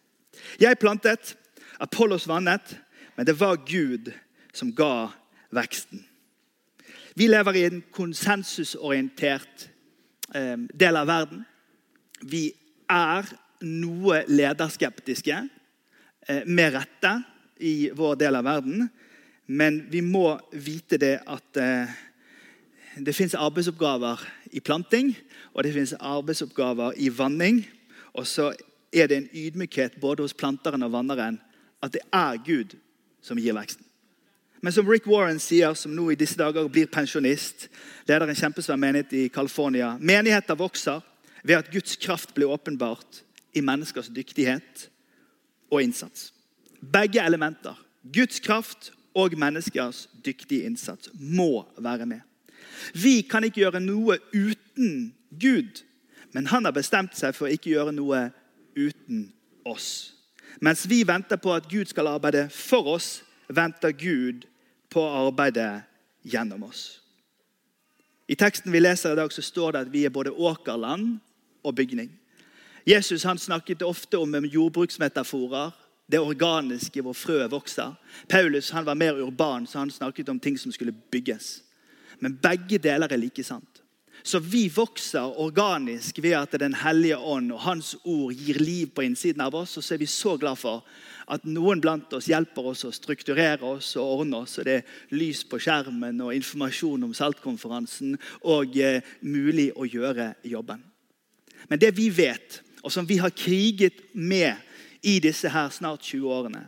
Jeg 0.62 0.80
plantet, 0.82 1.36
Apollos 1.80 2.28
vannet, 2.30 2.74
men 3.16 3.28
det 3.28 3.38
var 3.38 3.60
Gud 3.68 4.10
som 4.56 4.72
ga 4.76 5.10
veksten. 5.54 6.02
Vi 7.20 7.28
lever 7.28 7.54
i 7.54 7.66
en 7.68 7.82
konsensusorientert 7.92 9.66
eh, 10.36 10.56
del 10.56 10.96
av 10.96 11.10
verden. 11.10 11.42
Vi 12.24 12.46
er 12.88 13.28
noe 13.68 14.22
lederskeptiske, 14.32 15.40
eh, 16.28 16.46
med 16.48 16.78
rette, 16.78 17.12
i 17.60 17.90
vår 17.92 18.16
del 18.22 18.40
av 18.40 18.48
verden. 18.48 18.88
Men 19.52 19.82
vi 19.92 20.00
må 20.00 20.38
vite 20.54 20.96
det 21.02 21.18
at 21.28 21.60
eh, 21.60 21.92
det 22.96 23.18
fins 23.18 23.36
arbeidsoppgaver 23.36 24.24
i 24.56 24.64
planting, 24.64 25.12
og 25.52 25.68
det 25.68 25.76
fins 25.76 25.98
arbeidsoppgaver 26.00 26.96
i 26.96 27.12
vanning. 27.12 27.66
Og 28.14 28.32
så 28.32 28.54
er 28.96 29.12
det 29.12 29.18
en 29.18 29.30
ydmykhet 29.34 30.00
både 30.00 30.24
hos 30.24 30.38
planteren 30.40 30.88
og 30.88 30.96
vanneren 30.96 31.42
at 31.84 31.92
det 31.92 32.06
er 32.16 32.40
Gud 32.48 32.80
som 33.20 33.44
gir 33.44 33.60
veksten. 33.60 33.89
Men 34.62 34.74
som 34.74 34.88
Rick 34.90 35.08
Warren 35.08 35.40
sier, 35.40 35.74
som 35.74 35.94
nå 35.96 36.10
i 36.12 36.18
disse 36.20 36.38
dager 36.40 36.68
blir 36.68 36.90
pensjonist, 36.92 37.70
leder 38.10 38.28
en 38.28 38.36
kjempesvær 38.36 38.80
menighet 38.80 39.14
i 39.16 39.28
California 39.32 39.94
Menigheter 40.00 40.58
vokser 40.60 41.00
ved 41.44 41.56
at 41.56 41.72
Guds 41.72 41.96
kraft 41.96 42.34
blir 42.36 42.52
åpenbart 42.52 43.24
i 43.56 43.62
menneskers 43.64 44.12
dyktighet 44.12 44.90
og 45.72 45.84
innsats. 45.84 46.34
Begge 46.82 47.24
elementer, 47.24 47.78
Guds 48.04 48.40
kraft 48.40 48.92
og 49.16 49.36
menneskers 49.38 50.08
dyktige 50.26 50.68
innsats, 50.68 51.10
må 51.14 51.66
være 51.78 52.06
med. 52.06 52.20
Vi 52.94 53.22
kan 53.22 53.44
ikke 53.44 53.64
gjøre 53.64 53.82
noe 53.84 54.20
uten 54.34 55.14
Gud, 55.40 55.84
men 56.34 56.48
han 56.52 56.66
har 56.66 56.76
bestemt 56.76 57.16
seg 57.18 57.36
for 57.36 57.48
å 57.48 57.54
ikke 57.54 57.72
gjøre 57.72 57.96
noe 57.96 58.30
uten 58.76 59.30
oss. 59.68 60.14
Mens 60.62 60.84
vi 60.90 61.04
venter 61.08 61.40
på 61.40 61.54
at 61.56 61.70
Gud 61.72 61.90
skal 61.90 62.12
arbeide 62.12 62.48
for 62.52 62.96
oss, 62.96 63.22
venter 63.50 63.96
Gud 63.96 64.49
på 64.90 65.04
arbeidet 65.06 65.82
gjennom 66.26 66.64
oss. 66.64 67.00
I 68.30 68.36
teksten 68.38 68.72
vi 68.72 68.82
leser 68.82 69.14
i 69.14 69.18
dag, 69.18 69.32
så 69.34 69.42
står 69.42 69.74
det 69.74 69.84
at 69.86 69.94
vi 69.94 70.06
er 70.06 70.14
både 70.14 70.32
åkerland 70.32 71.18
og 71.64 71.76
bygning. 71.76 72.12
Jesus 72.86 73.24
han 73.24 73.38
snakket 73.38 73.82
ofte 73.86 74.18
om 74.18 74.34
jordbruksmetaforer, 74.46 75.72
det 76.10 76.20
organiske 76.20 77.02
hvor 77.06 77.14
frøet 77.14 77.52
vokser. 77.52 77.94
Paulus 78.30 78.72
han 78.74 78.86
var 78.86 78.98
mer 78.98 79.18
urban, 79.22 79.68
så 79.68 79.80
han 79.80 79.92
snakket 79.92 80.30
om 80.30 80.40
ting 80.40 80.58
som 80.58 80.72
skulle 80.72 80.94
bygges. 81.12 81.62
Men 82.20 82.38
begge 82.42 82.78
deler 82.82 83.12
er 83.12 83.22
like 83.22 83.44
sant. 83.44 83.69
Så 84.24 84.40
vi 84.40 84.68
vokser 84.70 85.40
organisk 85.40 86.20
ved 86.24 86.36
at 86.38 86.60
Den 86.60 86.74
hellige 86.74 87.18
ånd 87.18 87.52
og 87.52 87.60
Hans 87.60 87.96
ord 88.04 88.34
gir 88.34 88.60
liv 88.60 88.92
på 88.96 89.02
innsiden 89.02 89.42
av 89.42 89.56
oss. 89.56 89.78
Og 89.78 89.84
så 89.84 89.94
er 89.96 90.02
vi 90.02 90.06
så 90.06 90.38
glad 90.38 90.60
for 90.60 90.84
at 91.30 91.46
noen 91.46 91.82
blant 91.82 92.14
oss 92.18 92.28
hjelper 92.30 92.72
oss 92.72 92.84
å 92.88 92.92
strukturere 92.94 93.66
oss 93.66 93.94
og 93.98 94.22
ordne 94.22 94.42
oss. 94.44 94.58
og 94.60 94.66
Det 94.66 94.78
er 94.80 95.16
lys 95.16 95.44
på 95.46 95.60
skjermen 95.62 96.22
og 96.26 96.34
informasjon 96.36 97.06
om 97.06 97.14
Saltkonferansen 97.14 98.18
og 98.42 98.78
eh, 98.78 99.02
mulig 99.22 99.70
å 99.76 99.86
gjøre 99.86 100.34
jobben. 100.44 100.82
Men 101.70 101.80
det 101.80 101.94
vi 101.98 102.10
vet, 102.10 102.62
og 102.84 102.92
som 102.92 103.06
vi 103.06 103.20
har 103.22 103.36
kriget 103.36 104.02
med 104.14 104.56
i 105.06 105.20
disse 105.20 105.50
her 105.50 105.70
snart 105.70 106.02
20 106.02 106.34
årene, 106.34 106.66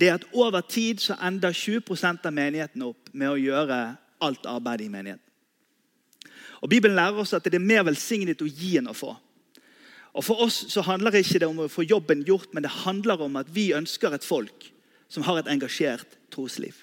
det 0.00 0.08
er 0.08 0.16
at 0.16 0.28
over 0.32 0.64
tid 0.64 1.00
så 1.04 1.14
ender 1.22 1.52
20 1.52 2.24
av 2.24 2.32
menigheten 2.32 2.82
opp 2.82 3.12
med 3.12 3.30
å 3.30 3.40
gjøre 3.40 3.80
alt 4.24 4.46
arbeidet 4.48 4.86
i 4.86 4.92
menigheten. 4.92 5.29
Og 6.60 6.70
Bibelen 6.70 6.96
lærer 6.96 7.22
oss 7.22 7.34
at 7.36 7.44
det 7.44 7.56
er 7.56 7.64
mer 7.64 7.86
velsignet 7.88 8.42
å 8.42 8.48
gi 8.48 8.76
enn 8.80 8.90
å 8.90 8.96
få. 8.96 9.14
Og 10.10 10.26
For 10.26 10.42
oss 10.42 10.64
så 10.72 10.82
handler 10.82 11.14
det 11.14 11.24
ikke 11.24 11.46
om 11.46 11.64
å 11.64 11.70
få 11.70 11.86
jobben 11.86 12.24
gjort, 12.26 12.50
men 12.52 12.64
det 12.66 12.82
handler 12.82 13.22
om 13.22 13.38
at 13.40 13.50
vi 13.54 13.70
ønsker 13.76 14.14
et 14.14 14.26
folk 14.26 14.70
som 15.10 15.24
har 15.26 15.40
et 15.40 15.50
engasjert 15.50 16.18
trosliv. 16.34 16.74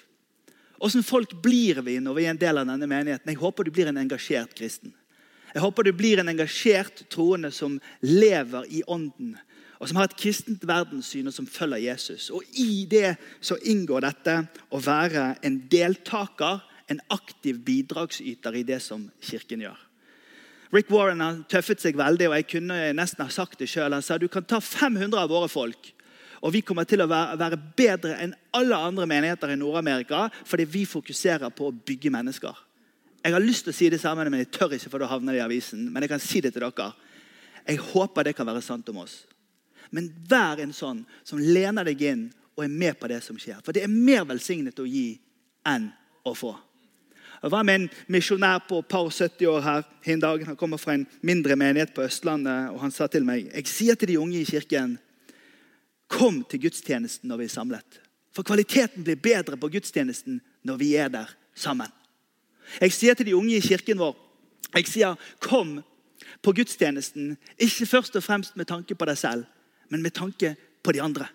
Åssen 0.78 1.02
folk 1.02 1.34
blir 1.42 1.80
vi 1.82 1.98
når 2.00 2.16
vi 2.16 2.24
er 2.24 2.32
en 2.32 2.40
del 2.40 2.60
av 2.60 2.68
denne 2.68 2.88
menigheten? 2.88 3.28
Jeg 3.32 3.40
håper 3.40 3.66
du 3.66 3.72
blir 3.74 3.90
en 3.90 4.00
engasjert 4.00 4.54
kristen. 4.56 4.94
Jeg 5.54 5.64
håper 5.64 5.86
du 5.86 5.92
blir 5.96 6.20
en 6.20 6.30
engasjert 6.30 7.02
troende 7.10 7.50
som 7.54 7.78
lever 8.04 8.68
i 8.70 8.82
ånden, 8.86 9.34
og 9.78 9.88
som 9.88 9.98
har 9.98 10.08
et 10.08 10.18
kristent 10.18 10.64
verdenssyn 10.66 11.30
og 11.30 11.34
som 11.34 11.46
følger 11.48 11.86
Jesus. 11.86 12.28
Og 12.34 12.44
I 12.58 12.84
det 12.90 13.16
så 13.40 13.56
inngår 13.62 14.04
dette 14.04 14.34
å 14.74 14.80
være 14.82 15.30
en 15.46 15.60
deltaker, 15.70 16.60
en 16.88 17.00
aktiv 17.12 17.60
bidragsyter 17.64 18.56
i 18.56 18.64
det 18.66 18.80
som 18.84 19.06
Kirken 19.20 19.62
gjør. 19.66 19.76
Rick 20.72 20.90
Warren 20.92 21.22
har 21.24 21.38
tøffet 21.48 21.80
seg 21.80 21.96
veldig, 21.96 22.28
og 22.28 22.36
jeg 22.36 22.48
kunne 22.50 22.76
nesten 22.96 23.24
ha 23.24 23.32
sagt 23.32 23.60
det 23.60 23.70
sjøl. 23.72 23.94
Han 23.94 24.04
sa 24.04 24.18
du 24.20 24.28
kan 24.28 24.44
ta 24.44 24.60
500 24.60 25.16
av 25.22 25.30
våre 25.32 25.48
folk, 25.48 25.92
og 26.44 26.52
vi 26.54 26.62
kommer 26.62 26.86
til 26.88 27.02
å 27.02 27.08
være 27.08 27.58
bedre 27.76 28.18
enn 28.22 28.34
alle 28.54 28.76
andre 28.76 29.08
menigheter 29.10 29.50
i 29.50 29.58
Nord-Amerika 29.58 30.28
fordi 30.46 30.68
vi 30.70 30.84
fokuserer 30.86 31.50
på 31.50 31.66
å 31.66 31.74
bygge 31.74 32.12
mennesker. 32.14 32.60
Jeg 33.24 33.34
har 33.34 33.42
lyst 33.42 33.66
til 33.66 33.74
å 33.74 33.76
si 33.76 33.88
det 33.90 33.98
samme, 34.00 34.28
men 34.28 34.44
jeg 34.44 34.52
tør 34.54 34.76
ikke, 34.76 34.92
for 34.92 35.02
da 35.02 35.08
havner 35.10 35.34
det 35.34 35.40
i 35.40 35.46
avisen. 35.48 35.88
Men 35.90 36.04
jeg 36.04 36.12
kan 36.12 36.22
si 36.22 36.40
det 36.44 36.52
til 36.54 36.62
dere. 36.62 36.92
Jeg 37.66 37.82
håper 37.90 38.28
det 38.28 38.36
kan 38.38 38.46
være 38.48 38.62
sant 38.64 38.88
om 38.92 39.02
oss. 39.02 39.24
Men 39.90 40.12
vær 40.30 40.60
en 40.62 40.72
sånn 40.76 41.02
som 41.26 41.40
lener 41.42 41.88
deg 41.88 42.04
inn 42.06 42.22
og 42.54 42.62
er 42.64 42.70
med 42.70 42.98
på 43.00 43.10
det 43.10 43.18
som 43.24 43.38
skjer. 43.40 43.58
For 43.64 43.74
det 43.74 43.82
er 43.84 43.92
mer 43.92 44.24
velsignet 44.28 44.78
å 44.78 44.86
gi 44.86 45.10
enn 45.66 45.90
å 46.28 46.34
få. 46.38 46.54
Jeg 47.42 47.50
var 47.50 47.62
med 47.62 47.74
en 47.74 47.90
misjonær 48.10 48.64
på 48.68 48.80
et 48.82 48.88
par 48.90 49.10
70 49.10 49.46
år 49.46 49.60
her 49.62 49.82
en 50.12 50.20
dag. 50.20 50.46
Han 50.46 50.56
kommer 50.56 50.76
fra 50.76 50.94
en 50.94 51.06
mindre 51.22 51.56
menighet 51.56 51.94
på 51.94 52.02
Østlandet. 52.02 52.70
og 52.70 52.80
Han 52.80 52.90
sa 52.90 53.06
til 53.06 53.24
meg 53.24 53.46
jeg 53.54 53.66
sier 53.70 53.94
til 53.94 54.08
de 54.08 54.18
unge 54.18 54.40
i 54.40 54.48
kirken 54.48 54.98
kom 56.08 56.42
til 56.48 56.60
gudstjenesten 56.60 57.28
når 57.28 57.36
vi 57.36 57.44
er 57.44 57.54
samlet. 57.54 58.00
For 58.34 58.42
kvaliteten 58.42 59.04
blir 59.04 59.20
bedre 59.20 59.56
på 59.56 59.68
gudstjenesten 59.68 60.40
når 60.64 60.76
vi 60.80 60.94
er 60.96 61.08
der 61.08 61.30
sammen. 61.54 61.92
Jeg 62.80 62.92
sier 62.92 63.14
til 63.14 63.26
de 63.26 63.36
unge 63.36 63.56
i 63.56 63.64
kirken 63.64 63.98
vår 63.98 64.16
jeg 64.74 64.84
sier, 64.84 65.14
kom 65.40 65.78
på 66.44 66.52
gudstjenesten 66.52 67.36
ikke 67.56 67.86
først 67.88 68.16
og 68.18 68.24
fremst 68.24 68.56
med 68.56 68.68
tanke 68.68 68.94
på 68.94 69.06
deg 69.08 69.16
selv, 69.16 69.46
men 69.88 70.02
med 70.04 70.12
tanke 70.12 70.56
på 70.84 70.92
de 70.92 71.00
andre. 71.02 71.28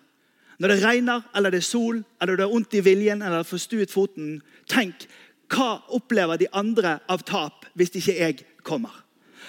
Når 0.58 0.70
det 0.70 0.84
regner, 0.84 1.22
eller 1.34 1.50
det 1.50 1.58
er 1.58 1.66
sol, 1.66 2.04
eller 2.22 2.36
du 2.36 2.44
har 2.44 2.52
vondt 2.52 2.76
i 2.78 2.82
viljen 2.84 3.22
eller 3.26 3.42
forstuet 3.42 3.90
foten, 3.90 4.36
tenk 4.70 5.08
hva 5.52 5.82
opplever 5.94 6.40
de 6.40 6.50
andre 6.52 6.98
av 7.10 7.24
tap 7.26 7.66
hvis 7.74 7.92
ikke 7.98 8.18
jeg 8.18 8.44
kommer? 8.64 9.04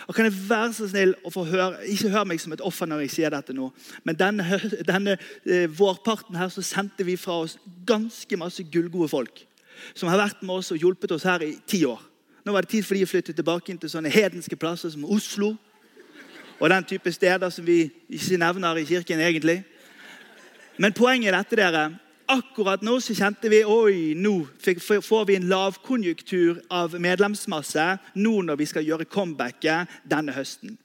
Og 0.06 0.16
kan 0.16 0.28
jeg 0.28 0.36
være 0.50 0.74
så 0.76 0.88
snill 0.92 1.14
å 1.26 1.32
få 1.34 1.46
høre, 1.48 1.80
Ikke 1.90 2.12
hør 2.14 2.26
meg 2.28 2.42
som 2.42 2.54
et 2.54 2.62
offer 2.62 2.90
når 2.90 3.06
jeg 3.06 3.14
sier 3.16 3.34
dette 3.34 3.56
nå, 3.56 3.70
men 4.04 4.18
denne, 4.20 4.60
denne 4.92 5.16
eh, 5.16 5.70
vårparten 5.72 6.36
her 6.38 6.52
så 6.54 6.62
sendte 6.66 7.06
vi 7.08 7.16
fra 7.18 7.40
oss 7.46 7.58
ganske 7.88 8.38
masse 8.38 8.64
gullgode 8.72 9.10
folk. 9.10 9.46
Som 9.96 10.12
har 10.12 10.20
vært 10.22 10.44
med 10.44 10.60
oss 10.60 10.74
og 10.76 10.80
hjulpet 10.80 11.16
oss 11.16 11.26
her 11.28 11.44
i 11.44 11.56
ti 11.68 11.84
år. 11.88 12.02
Nå 12.46 12.54
var 12.54 12.64
det 12.64 12.76
tid 12.76 12.86
for 12.86 12.96
de 12.96 13.06
å 13.08 13.10
flytte 13.10 13.34
tilbake 13.34 13.72
inn 13.72 13.80
til 13.82 13.90
sånne 13.90 14.12
hedenske 14.14 14.58
plasser 14.60 14.92
som 14.94 15.08
Oslo. 15.10 15.56
Og 16.60 16.70
den 16.72 16.86
type 16.88 17.12
steder 17.12 17.52
som 17.52 17.66
vi 17.68 17.90
ikke 18.08 18.38
nevner 18.40 18.78
i 18.80 18.86
kirken 18.88 19.20
egentlig. 19.20 19.64
Men 20.78 20.94
poenget 20.96 21.34
er 21.34 21.40
dette, 21.40 21.58
dere. 21.60 21.86
Akkurat 22.28 22.82
nå 22.82 22.96
så 23.04 23.14
kjente 23.14 23.50
vi 23.54 23.60
oi, 23.70 24.16
nå 24.18 24.48
får 24.58 25.26
vi 25.30 25.36
en 25.38 25.50
lavkonjunktur 25.52 26.64
av 26.74 26.96
medlemsmasse 26.98 27.86
nå 28.18 28.34
når 28.48 28.58
vi 28.58 28.68
skal 28.70 28.88
gjøre 28.88 29.06
comebacket 29.06 29.92
denne 30.10 30.34
høsten. 30.34 30.78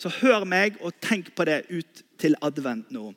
Så 0.00 0.10
hør 0.20 0.46
meg 0.48 0.80
og 0.80 0.96
tenk 1.04 1.30
på 1.36 1.46
det 1.46 1.62
ut 1.70 2.02
til 2.18 2.34
advent 2.42 2.90
nå. 2.90 3.12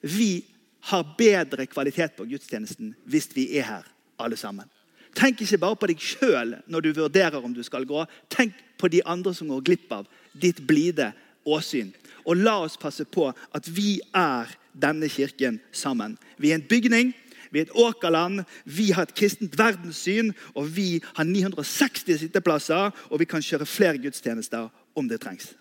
Vi 0.00 0.46
har 0.88 1.14
bedre 1.18 1.66
kvalitet 1.66 2.16
på 2.16 2.24
gudstjenesten 2.30 2.94
hvis 3.04 3.28
vi 3.34 3.50
er 3.58 3.66
her 3.68 3.88
alle 4.16 4.38
sammen. 4.38 4.68
Tenk 5.18 5.42
ikke 5.42 5.60
bare 5.60 5.76
på 5.76 5.88
deg 5.90 6.00
sjøl 6.00 6.54
når 6.70 6.84
du 6.84 6.92
vurderer 6.96 7.44
om 7.44 7.52
du 7.52 7.64
skal 7.66 7.84
gå. 7.88 8.04
Tenk 8.32 8.54
på 8.78 8.88
de 8.88 9.02
andre 9.04 9.34
som 9.34 9.50
går 9.50 9.64
glipp 9.66 9.92
av 9.92 10.08
ditt 10.32 10.62
blide 10.64 11.10
åsyn. 11.48 11.90
Og 12.24 12.38
la 12.38 12.58
oss 12.64 12.78
passe 12.80 13.04
på 13.04 13.26
at 13.28 13.68
vi 13.72 13.98
er 14.16 14.52
denne 14.80 15.08
kirken 15.10 15.60
sammen. 15.72 16.16
Vi 16.38 16.52
er 16.52 16.60
en 16.60 16.68
bygning, 16.68 17.12
vi 17.50 17.60
er 17.60 17.68
et 17.68 17.76
åkerland, 17.76 18.44
vi 18.64 18.90
har 18.92 19.08
et 19.08 19.14
kristent 19.16 19.56
verdenssyn, 19.58 20.32
og 20.54 20.68
vi 20.76 21.00
har 21.14 21.24
960 21.24 22.20
sitteplasser, 22.24 22.92
og 23.10 23.20
vi 23.20 23.28
kan 23.28 23.44
kjøre 23.44 23.66
flere 23.66 23.98
gudstjenester 24.02 24.68
om 24.96 25.08
det 25.08 25.20
trengs. 25.24 25.54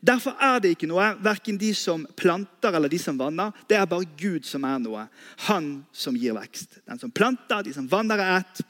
Derfor 0.00 0.36
er 0.40 0.60
det 0.62 0.74
ikke 0.74 0.88
noe, 0.88 1.10
verken 1.22 1.58
de 1.60 1.72
som 1.76 2.06
planter 2.16 2.76
eller 2.76 2.88
de 2.88 2.98
som 3.00 3.18
vanner. 3.18 3.52
Det 3.68 3.76
er 3.76 3.88
bare 3.90 4.08
Gud 4.18 4.46
som 4.48 4.64
er 4.64 4.78
noe. 4.80 5.06
Han 5.48 5.70
som 5.92 6.16
gir 6.16 6.36
vekst. 6.38 6.78
Den 6.86 7.00
som 7.00 7.10
planter, 7.12 7.64
de 7.66 7.74
som 7.74 7.88
vanner, 7.90 8.22
er 8.22 8.40
ett. 8.40 8.62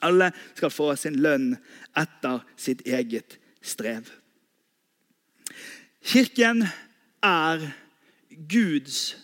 Alle 0.00 0.30
skal 0.54 0.72
få 0.72 0.94
sin 0.96 1.18
lønn 1.20 1.52
etter 1.98 2.40
sitt 2.56 2.86
eget 2.88 3.36
strev. 3.60 4.08
Kirken 6.00 6.64
er 7.20 7.66
Guds 8.48 9.18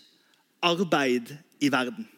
arbeid 0.67 1.37
i 1.61 1.73
verden. 1.73 2.09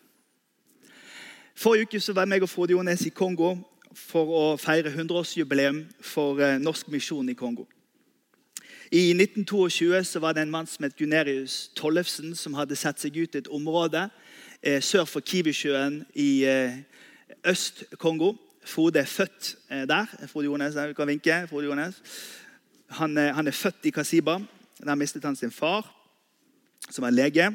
Forrige 1.58 1.98
uke 1.98 2.14
var 2.14 2.26
jeg 2.30 2.42
og 2.42 2.48
Frode 2.48 2.72
Jones 2.72 3.06
i 3.06 3.10
Kongo 3.10 3.56
for 3.94 4.30
å 4.30 4.44
feire 4.60 4.92
100-årsjubileum 4.92 5.82
for 6.00 6.40
eh, 6.40 6.60
norsk 6.62 6.88
misjon 6.92 7.28
i 7.28 7.36
Kongo. 7.36 7.66
I 8.90 9.10
1922 9.12 10.04
så 10.04 10.20
var 10.20 10.32
det 10.32 10.42
en 10.46 10.50
mann 10.50 10.66
som 10.66 10.84
het 10.86 10.96
Gunerius 10.96 11.70
Tollefsen, 11.76 12.34
som 12.36 12.54
hadde 12.56 12.76
sett 12.76 13.00
seg 13.02 13.18
ut 13.18 13.34
i 13.34 13.42
et 13.42 13.50
område 13.52 14.06
eh, 14.62 14.80
sør 14.80 15.04
for 15.04 15.20
Kiwisjøen 15.20 16.00
i 16.16 16.44
eh, 16.48 16.78
Øst-Kongo. 17.44 18.32
Frode 18.64 19.02
er 19.02 19.10
født 19.10 19.56
eh, 19.68 19.84
der. 19.88 20.08
Frode 20.32 20.48
Jones, 20.48 20.78
jeg 20.78 20.96
kan 20.96 21.10
vinke. 21.10 21.42
Frode 21.50 21.68
Jones. 21.68 22.00
Han, 22.96 23.16
han 23.16 23.46
er 23.46 23.52
født 23.56 23.90
i 23.90 23.92
Kasiba. 23.92 24.38
Der 24.80 24.94
mistet 24.94 25.24
han 25.24 25.36
sin 25.36 25.50
far, 25.50 25.84
som 26.88 27.04
er 27.04 27.10
lege. 27.10 27.50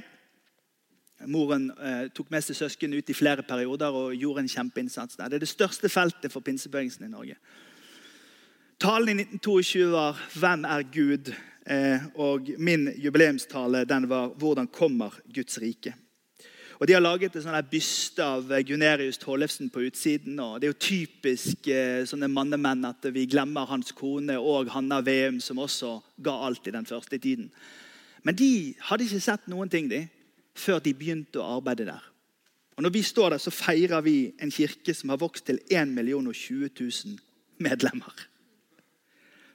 Moren 1.28 1.70
eh, 1.72 2.08
tok 2.16 2.32
med 2.32 2.44
seg 2.44 2.58
søsken 2.58 2.94
ut 2.94 3.10
i 3.10 3.16
flere 3.18 3.44
perioder 3.44 3.96
og 3.96 4.16
gjorde 4.16 4.44
en 4.44 4.52
kjempeinnsats 4.52 5.20
der. 5.20 5.30
Det 5.30 5.40
er 5.40 5.46
det 5.46 5.52
største 5.52 5.90
feltet 5.90 6.32
for 6.32 6.46
pinsebevegelsen 6.46 7.06
i 7.08 7.12
Norge. 7.12 7.38
Talen 8.80 9.10
i 9.10 9.24
1922 9.24 9.92
var 9.92 10.18
'Hvem 10.34 10.66
er 10.66 10.84
Gud?' 10.92 11.34
Eh, 11.66 12.00
og 12.16 12.50
min 12.58 12.90
jubileumstale 12.98 13.86
den 13.86 14.10
var 14.10 14.30
'Hvordan 14.30 14.68
kommer 14.68 15.20
Guds 15.34 15.62
rike?' 15.62 15.94
Og 16.80 16.88
De 16.88 16.94
har 16.94 17.02
laget 17.02 17.36
en 17.36 17.42
sånn 17.42 17.70
byste 17.72 18.24
av 18.24 18.50
Gunerius 18.68 19.18
Tollefsen 19.18 19.70
på 19.70 19.86
utsiden. 19.88 20.40
og 20.40 20.60
Det 20.60 20.68
er 20.68 20.74
jo 20.74 20.80
typisk 20.80 21.68
eh, 21.68 22.04
sånne 22.04 22.28
mannemenn 22.28 22.86
at 22.86 23.14
vi 23.14 23.26
glemmer 23.26 23.66
hans 23.66 23.92
kone 23.92 24.40
og 24.40 24.68
Hanna 24.68 25.02
Veum, 25.02 25.40
som 25.40 25.58
også 25.58 26.02
ga 26.22 26.32
alt 26.32 26.68
i 26.68 26.72
den 26.72 26.86
første 26.86 27.18
tiden. 27.18 27.52
Men 28.24 28.36
de 28.36 28.76
hadde 28.80 29.04
ikke 29.04 29.22
sett 29.22 29.48
noen 29.48 29.70
ting. 29.70 29.90
de 29.90 30.10
før 30.56 30.80
de 30.80 30.94
begynte 30.94 31.42
å 31.42 31.58
arbeide 31.58 31.88
der. 31.90 32.10
Og 32.78 32.84
Når 32.84 32.90
vi 32.90 33.02
står 33.04 33.30
der, 33.30 33.38
så 33.38 33.52
feirer 33.52 34.02
vi 34.02 34.34
en 34.42 34.52
kirke 34.52 34.94
som 34.94 35.10
har 35.10 35.22
vokst 35.22 35.46
til 35.46 35.60
1 35.72 35.94
020 35.94 36.70
000 36.80 37.20
medlemmer. 37.58 38.14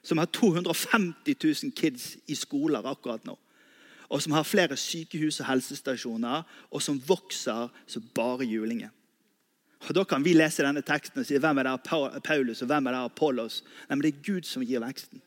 Som 0.03 0.17
har 0.17 0.25
250 0.25 1.35
000 1.43 1.71
kids 1.75 2.17
i 2.27 2.35
skoler 2.35 2.85
akkurat 2.87 3.25
nå. 3.25 3.35
Og 4.09 4.21
som 4.21 4.31
har 4.33 4.43
flere 4.43 4.77
sykehus 4.77 5.39
og 5.39 5.45
helsestasjoner, 5.45 6.43
og 6.71 6.81
som 6.81 7.01
vokser 7.07 7.67
som 7.87 8.07
bare 8.15 8.47
julingen. 8.47 8.89
Og 9.87 9.95
Da 9.95 10.03
kan 10.03 10.23
vi 10.23 10.33
lese 10.33 10.63
denne 10.63 10.81
teksten 10.81 11.21
og 11.21 11.25
si 11.25 11.37
hvem 11.39 11.57
er 11.57 11.69
det 11.69 12.23
Paulus 12.23 12.61
og 12.61 12.67
hvem 12.67 12.87
er 12.87 12.91
det 12.91 13.03
Apollos? 13.11 13.63
Nei, 13.87 13.95
men 13.95 14.01
Det 14.01 14.13
er 14.13 14.33
Gud 14.33 14.43
som 14.43 14.63
gir 14.63 14.79
veksten. 14.79 15.21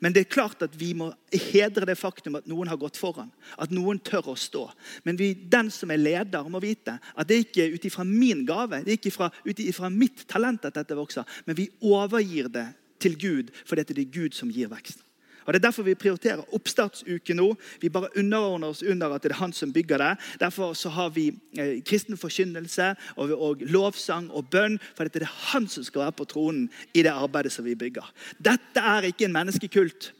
Men 0.00 0.14
det 0.14 0.24
er 0.24 0.34
klart 0.34 0.62
at 0.64 0.74
vi 0.78 0.92
må 0.96 1.10
hedre 1.32 1.86
det 1.88 1.98
faktum 2.00 2.38
at 2.38 2.48
noen 2.50 2.70
har 2.70 2.80
gått 2.80 3.00
foran. 3.00 3.30
At 3.60 3.72
noen 3.74 4.00
tør 4.02 4.32
å 4.32 4.36
stå. 4.38 4.66
Men 5.06 5.18
vi, 5.20 5.32
den 5.34 5.70
som 5.74 5.92
er 5.92 6.00
leder, 6.00 6.48
må 6.50 6.62
vite 6.62 6.98
at 6.98 7.28
det 7.28 7.36
er 7.36 7.46
ikke 7.46 7.70
ut 7.76 7.88
ifra 7.88 8.06
min 8.08 8.44
gave, 8.48 8.82
det 8.84 8.94
er 8.94 9.00
ikke 9.00 9.30
ut 9.46 9.64
ifra 9.64 9.90
mitt 9.92 10.26
talent 10.30 10.68
at 10.68 10.78
dette 10.78 10.98
vokser. 10.98 11.28
Men 11.46 11.58
vi 11.58 11.70
overgir 11.80 12.50
det 12.52 12.68
til 13.02 13.18
Gud, 13.18 13.50
for 13.66 13.76
det 13.76 13.90
er 13.90 14.12
Gud 14.12 14.36
som 14.38 14.52
gir 14.52 14.70
vekst. 14.72 15.02
Og 15.44 15.52
Det 15.52 15.60
er 15.60 15.66
derfor 15.66 15.86
vi 15.86 15.94
prioriterer 15.98 16.54
oppstartsuke 16.54 17.34
nå. 17.34 17.48
Vi 17.80 17.90
bare 17.92 18.12
underordner 18.18 18.72
oss 18.72 18.82
under 18.82 19.14
at 19.14 19.24
det 19.24 19.32
er 19.32 19.40
han 19.40 19.52
som 19.52 19.72
bygger 19.72 19.98
det. 19.98 20.12
Derfor 20.40 20.74
så 20.78 20.92
har 20.94 21.10
vi 21.10 21.28
eh, 21.58 21.82
kristen 21.86 22.16
forkynnelse 22.16 22.92
og, 23.16 23.32
og, 23.32 23.64
lovsang 23.66 24.30
og 24.30 24.50
bønn. 24.52 24.78
For 24.96 25.08
det 25.08 25.24
er 25.24 25.36
han 25.52 25.68
som 25.68 25.84
skal 25.86 26.06
være 26.06 26.16
på 26.20 26.28
tronen 26.30 26.68
i 26.94 27.02
det 27.02 27.12
arbeidet 27.12 27.52
som 27.52 27.66
vi 27.66 27.76
bygger. 27.78 28.06
Dette 28.38 28.80
er 28.80 29.10
ikke 29.10 29.26
en 29.28 29.36
menneskekult. 29.36 30.12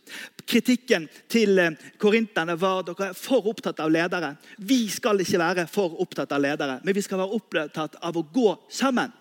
Kritikken 0.47 1.09
til 1.31 1.59
eh, 1.63 1.79
korinterne 2.03 2.59
var 2.61 2.83
dere 2.87 3.13
er 3.13 3.19
for 3.19 3.47
opptatt 3.51 3.81
av 3.83 3.93
ledere. 3.93 4.35
Vi 4.59 4.85
skal 4.93 5.23
ikke 5.23 5.43
være 5.43 5.67
for 5.71 5.99
opptatt 6.03 6.33
av 6.35 6.43
ledere, 6.43 6.81
men 6.85 6.97
vi 6.97 7.05
skal 7.05 7.23
være 7.23 7.39
opptatt 7.39 7.99
av 8.03 8.19
å 8.19 8.27
gå 8.35 8.55
sammen. 8.73 9.13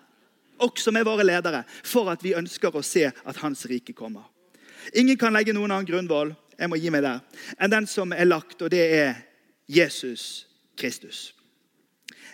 Også 0.62 0.92
med 0.94 1.06
våre 1.06 1.24
ledere, 1.26 1.64
for 1.66 2.10
at 2.12 2.22
vi 2.22 2.36
ønsker 2.38 2.74
å 2.74 2.84
se 2.86 3.08
at 3.08 3.40
Hans 3.42 3.64
rike 3.70 3.94
kommer. 3.96 4.31
Ingen 4.94 5.18
kan 5.18 5.34
legge 5.34 5.54
noen 5.54 5.70
annen 5.70 5.88
grunnvoll 5.88 6.34
jeg 6.58 6.70
må 6.70 6.78
gi 6.78 6.90
meg 6.94 7.02
der, 7.02 7.22
enn 7.58 7.72
den 7.72 7.86
som 7.90 8.12
er 8.14 8.28
lagt, 8.28 8.60
og 8.62 8.70
det 8.70 8.82
er 8.94 9.16
Jesus 9.66 10.46
Kristus. 10.78 11.32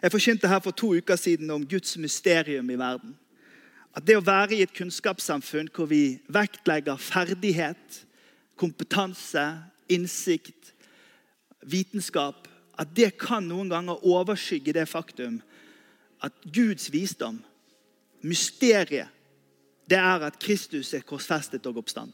Jeg 0.03 0.13
forkynte 0.13 0.51
her 0.51 0.61
for 0.61 0.77
to 0.77 0.93
uker 0.99 1.17
siden 1.17 1.51
om 1.51 1.65
Guds 1.67 1.97
mysterium 1.97 2.69
i 2.71 2.77
verden. 2.79 3.15
At 3.97 4.05
det 4.07 4.19
å 4.19 4.25
være 4.27 4.59
i 4.59 4.63
et 4.63 4.75
kunnskapssamfunn 4.77 5.71
hvor 5.75 5.89
vi 5.91 6.19
vektlegger 6.29 7.01
ferdighet, 7.01 8.03
kompetanse, 8.59 9.47
innsikt, 9.89 10.75
vitenskap 11.63 12.49
At 12.79 12.95
det 12.95 13.17
kan 13.19 13.43
noen 13.43 13.71
ganger 13.73 14.05
overskygge 14.07 14.73
det 14.77 14.85
faktum 14.87 15.41
at 16.23 16.35
Guds 16.47 16.93
visdom, 16.93 17.41
mysteriet, 18.23 19.09
det 19.91 19.99
er 19.99 20.23
at 20.27 20.39
Kristus 20.39 20.93
er 20.95 21.03
korsfestet 21.03 21.67
og 21.67 21.81
oppstand. 21.83 22.13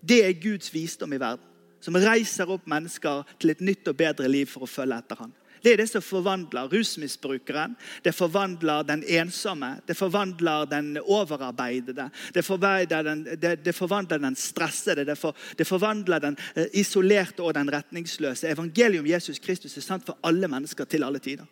Det 0.00 0.22
er 0.24 0.40
Guds 0.42 0.72
visdom 0.74 1.12
i 1.12 1.20
verden, 1.20 1.44
som 1.80 1.96
reiser 1.98 2.50
opp 2.50 2.66
mennesker 2.70 3.26
til 3.38 3.54
et 3.54 3.60
nytt 3.64 3.88
og 3.90 3.98
bedre 3.98 4.30
liv 4.30 4.48
for 4.50 4.66
å 4.66 4.70
følge 4.70 4.98
etter 4.98 5.22
ham. 5.22 5.34
Det 5.62 5.72
er 5.72 5.80
det 5.80 5.88
som 5.90 6.02
forvandler 6.02 6.68
rusmisbrukeren, 6.70 7.74
det 8.04 8.14
forvandler 8.14 8.84
den 8.86 9.02
ensomme, 9.02 9.80
det 9.88 9.96
forvandler 9.98 10.68
den 10.70 10.98
overarbeidede, 11.02 12.10
det 12.34 12.44
den, 12.90 13.24
det, 13.42 13.64
det 13.64 13.74
forvandler 13.74 14.18
den 14.18 14.36
stressede, 14.36 15.04
det, 15.04 15.18
for, 15.18 15.34
det, 15.58 15.66
forvandler 15.66 16.18
den 16.18 16.36
eh, 16.54 16.66
isolerte 16.72 17.42
og 17.42 17.54
den 17.54 17.72
retningsløse. 17.72 18.48
Evangeliet 18.48 19.00
om 19.00 19.06
Jesus 19.06 19.38
Kristus 19.38 19.76
er 19.76 19.82
sant 19.82 20.06
for 20.06 20.18
alle 20.22 20.48
mennesker 20.48 20.84
til 20.84 21.04
alle 21.04 21.18
tider. 21.18 21.46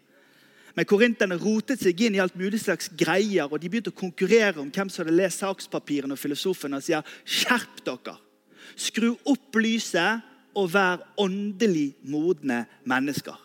Men 0.77 0.85
korinterne 0.85 1.39
rotet 1.41 1.81
seg 1.81 2.01
inn 2.05 2.19
i 2.19 2.21
alt 2.21 2.37
mulig 2.37 2.61
slags 2.61 2.91
greier, 2.93 3.49
og 3.49 3.59
de 3.61 3.71
begynte 3.73 3.95
å 3.95 3.97
konkurrere 3.97 4.61
om 4.61 4.69
hvem 4.71 4.91
som 4.93 5.07
hadde 5.07 5.17
lest 5.17 5.41
sakspapirene 5.41 6.13
og 6.13 6.21
filosofene 6.21 6.77
og 6.77 6.85
sier 6.85 7.17
skjerp 7.25 7.81
dere. 7.87 8.19
Skru 8.77 9.15
opp 9.25 9.57
lyset 9.57 10.25
og 10.57 10.71
vær 10.73 11.03
åndelig 11.21 11.95
modne 12.09 12.65
mennesker. 12.89 13.37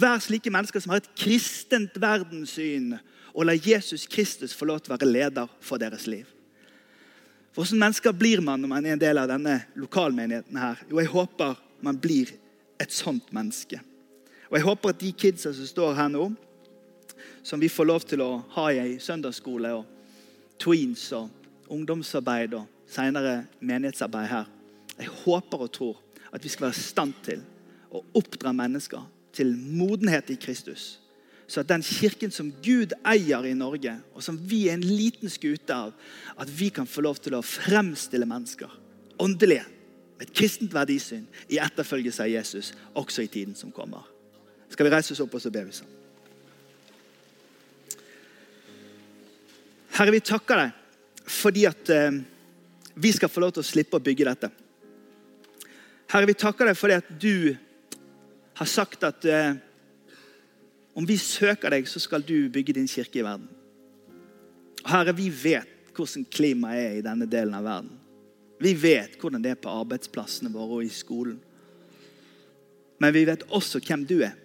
Vær 0.00 0.20
slike 0.24 0.52
mennesker 0.52 0.80
som 0.80 0.94
har 0.94 1.02
et 1.02 1.10
kristent 1.18 1.96
verdenssyn, 2.00 2.94
og 3.34 3.48
la 3.48 3.56
Jesus 3.58 4.06
Kristus 4.06 4.54
få 4.54 4.68
lov 4.68 4.80
til 4.80 4.92
å 4.92 4.96
være 4.96 5.10
leder 5.10 5.50
for 5.64 5.80
deres 5.80 6.06
liv. 6.06 6.28
Hvordan 7.54 7.78
mennesker 7.78 8.14
blir 8.16 8.42
man 8.42 8.62
når 8.62 8.70
man 8.70 8.86
er 8.86 8.96
en 8.96 9.02
del 9.02 9.18
av 9.18 9.28
denne 9.30 9.60
lokalmenigheten? 9.78 10.56
her? 10.58 10.80
Jo, 10.90 10.98
jeg 10.98 11.12
håper 11.12 11.58
man 11.84 11.98
blir 12.00 12.32
et 12.80 12.92
sånt 12.92 13.30
menneske. 13.34 13.80
Og 14.50 14.58
jeg 14.58 14.66
håper 14.66 14.90
at 14.90 15.00
de 15.00 15.12
kidsa 15.12 15.52
som 15.54 15.66
står 15.66 15.94
her 15.98 16.10
nå, 16.10 16.28
som 17.44 17.60
vi 17.60 17.68
får 17.68 17.86
lov 17.86 18.06
til 18.08 18.24
å 18.24 18.30
ha 18.56 18.68
i 18.72 18.98
søndagsskole 19.02 19.70
og 19.76 19.84
tweens 20.58 21.06
og 21.14 21.70
ungdomsarbeid 21.74 22.56
og 22.58 22.90
senere 22.90 23.44
menighetsarbeid 23.60 24.30
her 24.30 24.53
Jeg 24.98 25.10
håper 25.24 25.66
og 25.66 25.72
tror 25.74 26.00
at 26.34 26.44
vi 26.44 26.50
skal 26.50 26.68
være 26.68 26.78
i 26.78 26.84
stand 26.84 27.14
til 27.26 27.42
å 27.94 28.02
oppdra 28.18 28.52
mennesker 28.56 29.02
til 29.34 29.54
modenhet 29.54 30.30
i 30.34 30.38
Kristus. 30.40 30.98
Så 31.46 31.60
at 31.60 31.68
den 31.68 31.82
kirken 31.84 32.32
som 32.32 32.52
Gud 32.64 32.94
eier 33.04 33.44
i 33.44 33.54
Norge, 33.56 33.92
og 34.14 34.24
som 34.24 34.38
vi 34.38 34.64
er 34.68 34.78
en 34.78 34.86
liten 34.86 35.30
skute 35.30 35.74
av, 35.76 35.92
at 36.40 36.50
vi 36.50 36.70
kan 36.72 36.88
få 36.88 37.04
lov 37.04 37.20
til 37.22 37.36
å 37.36 37.44
fremstille 37.44 38.28
mennesker 38.28 38.70
åndelige, 39.22 39.66
med 40.14 40.28
et 40.28 40.34
kristent 40.34 40.72
verdisyn, 40.74 41.26
i 41.50 41.58
etterfølgelse 41.62 42.22
av 42.22 42.30
Jesus, 42.30 42.72
også 42.94 43.26
i 43.26 43.30
tiden 43.30 43.54
som 43.58 43.72
kommer. 43.74 44.06
Skal 44.70 44.86
vi 44.86 44.94
reise 44.94 45.12
oss 45.14 45.22
opp 45.22 45.34
og 45.36 45.42
så 45.42 45.52
ber 45.54 45.68
vi 45.68 45.76
sammen? 45.76 46.00
Herre, 49.94 50.10
vi 50.10 50.24
takker 50.26 50.58
deg 50.58 50.80
fordi 51.30 51.62
at 51.68 51.90
eh, 51.92 52.16
vi 53.00 53.10
skal 53.14 53.30
få 53.32 53.40
lov 53.40 53.54
til 53.54 53.62
å 53.62 53.66
slippe 53.66 53.96
å 53.96 54.02
bygge 54.02 54.26
dette. 54.26 54.50
Herre, 56.12 56.28
vi 56.28 56.36
takker 56.38 56.68
deg 56.68 56.78
fordi 56.78 56.98
at 57.00 57.12
du 57.20 57.54
har 58.54 58.70
sagt 58.70 59.02
at 59.06 59.24
eh, 59.26 59.56
om 60.94 61.06
vi 61.06 61.16
søker 61.18 61.74
deg, 61.74 61.88
så 61.90 62.02
skal 62.02 62.22
du 62.22 62.48
bygge 62.52 62.76
din 62.76 62.88
kirke 62.90 63.18
i 63.18 63.26
verden. 63.26 63.48
Herre, 64.86 65.14
vi 65.16 65.30
vet 65.30 65.70
hvordan 65.94 66.26
klimaet 66.30 66.84
er 66.84 66.98
i 66.98 67.04
denne 67.06 67.26
delen 67.30 67.56
av 67.56 67.66
verden. 67.66 67.92
Vi 68.62 68.74
vet 68.78 69.18
hvordan 69.20 69.42
det 69.42 69.54
er 69.54 69.60
på 69.60 69.72
arbeidsplassene 69.72 70.52
våre 70.54 70.78
og 70.78 70.86
i 70.86 70.92
skolen. 70.92 71.40
Men 73.02 73.14
vi 73.14 73.24
vet 73.26 73.42
også 73.50 73.80
hvem 73.82 74.04
du 74.06 74.20
er. 74.22 74.36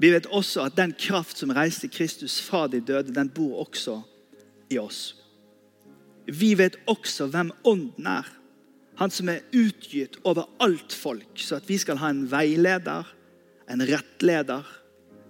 Vi 0.00 0.10
vet 0.10 0.26
også 0.26 0.64
at 0.64 0.76
den 0.76 0.94
kraft 0.98 1.38
som 1.38 1.52
reiste 1.54 1.88
Kristus 1.88 2.40
fra 2.42 2.66
de 2.66 2.80
døde, 2.80 3.14
den 3.14 3.30
bor 3.30 3.60
også 3.66 4.00
i 4.72 4.78
oss. 4.80 5.14
Vi 6.26 6.54
vet 6.58 6.76
også 6.90 7.28
hvem 7.30 7.52
Ånden 7.64 8.08
er. 8.08 8.26
Han 9.00 9.10
som 9.10 9.28
er 9.28 9.42
utgitt 9.56 10.20
over 10.22 10.46
alt 10.62 10.94
folk, 10.94 11.32
så 11.40 11.58
at 11.58 11.68
vi 11.68 11.78
skal 11.82 11.98
ha 11.98 12.12
en 12.12 12.24
veileder, 12.30 13.08
en 13.70 13.82
rettleder, 13.88 14.66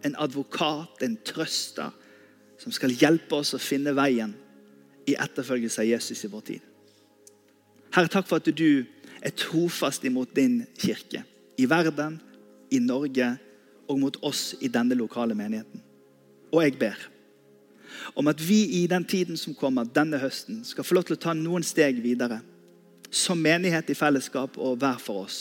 en 0.04 0.16
advokat, 0.20 1.02
en 1.02 1.16
trøster, 1.24 1.94
som 2.60 2.72
skal 2.72 2.92
hjelpe 2.92 3.40
oss 3.40 3.54
å 3.56 3.60
finne 3.60 3.94
veien 3.96 4.34
i 5.08 5.16
etterfølgelse 5.20 5.82
av 5.82 5.88
Jesus 5.88 6.24
i 6.24 6.30
vår 6.32 6.44
tid. 6.50 6.68
Herre, 7.94 8.10
takk 8.10 8.28
for 8.28 8.40
at 8.40 8.50
du 8.56 8.84
er 9.24 9.34
trofast 9.38 10.04
imot 10.04 10.34
din 10.36 10.62
kirke. 10.80 11.22
I 11.56 11.66
verden, 11.70 12.18
i 12.74 12.80
Norge 12.82 13.34
og 13.88 14.00
mot 14.00 14.16
oss 14.24 14.54
i 14.64 14.70
denne 14.72 14.96
lokale 14.98 15.36
menigheten. 15.38 15.82
Og 16.52 16.64
jeg 16.64 16.78
ber 16.80 17.10
om 18.18 18.26
at 18.28 18.40
vi 18.42 18.82
i 18.82 18.86
den 18.90 19.04
tiden 19.06 19.36
som 19.38 19.54
kommer, 19.54 19.86
denne 19.86 20.18
høsten, 20.18 20.64
skal 20.66 20.84
få 20.84 20.96
lov 20.96 21.06
til 21.06 21.16
å 21.16 21.20
ta 21.20 21.34
noen 21.36 21.62
steg 21.62 22.00
videre 22.02 22.40
som 23.14 23.38
menighet 23.38 23.90
i 23.90 23.96
fellesskap 23.96 24.58
og 24.58 24.78
hver 24.82 24.98
for 25.02 25.24
oss. 25.24 25.38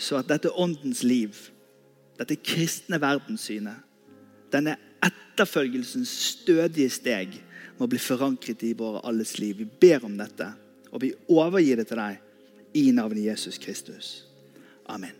Så 0.00 0.20
at 0.20 0.30
dette 0.30 0.52
åndens 0.54 1.02
liv, 1.04 1.36
dette 2.18 2.38
kristne 2.38 3.00
verdenssynet, 3.02 3.82
denne 4.52 4.76
etterfølgelsens 5.04 6.10
stødige 6.32 6.90
steg 6.92 7.36
må 7.78 7.88
bli 7.90 8.00
forankret 8.02 8.62
i 8.66 8.74
våre 8.76 9.02
alles 9.08 9.38
liv. 9.38 9.62
Vi 9.62 9.68
ber 9.80 10.04
om 10.06 10.18
dette, 10.18 10.50
og 10.90 11.02
vi 11.04 11.14
overgir 11.28 11.80
det 11.80 11.88
til 11.90 12.02
deg 12.02 12.76
i 12.76 12.90
navnet 12.94 13.26
Jesus 13.30 13.58
Kristus. 13.58 14.12
Amen. 14.86 15.19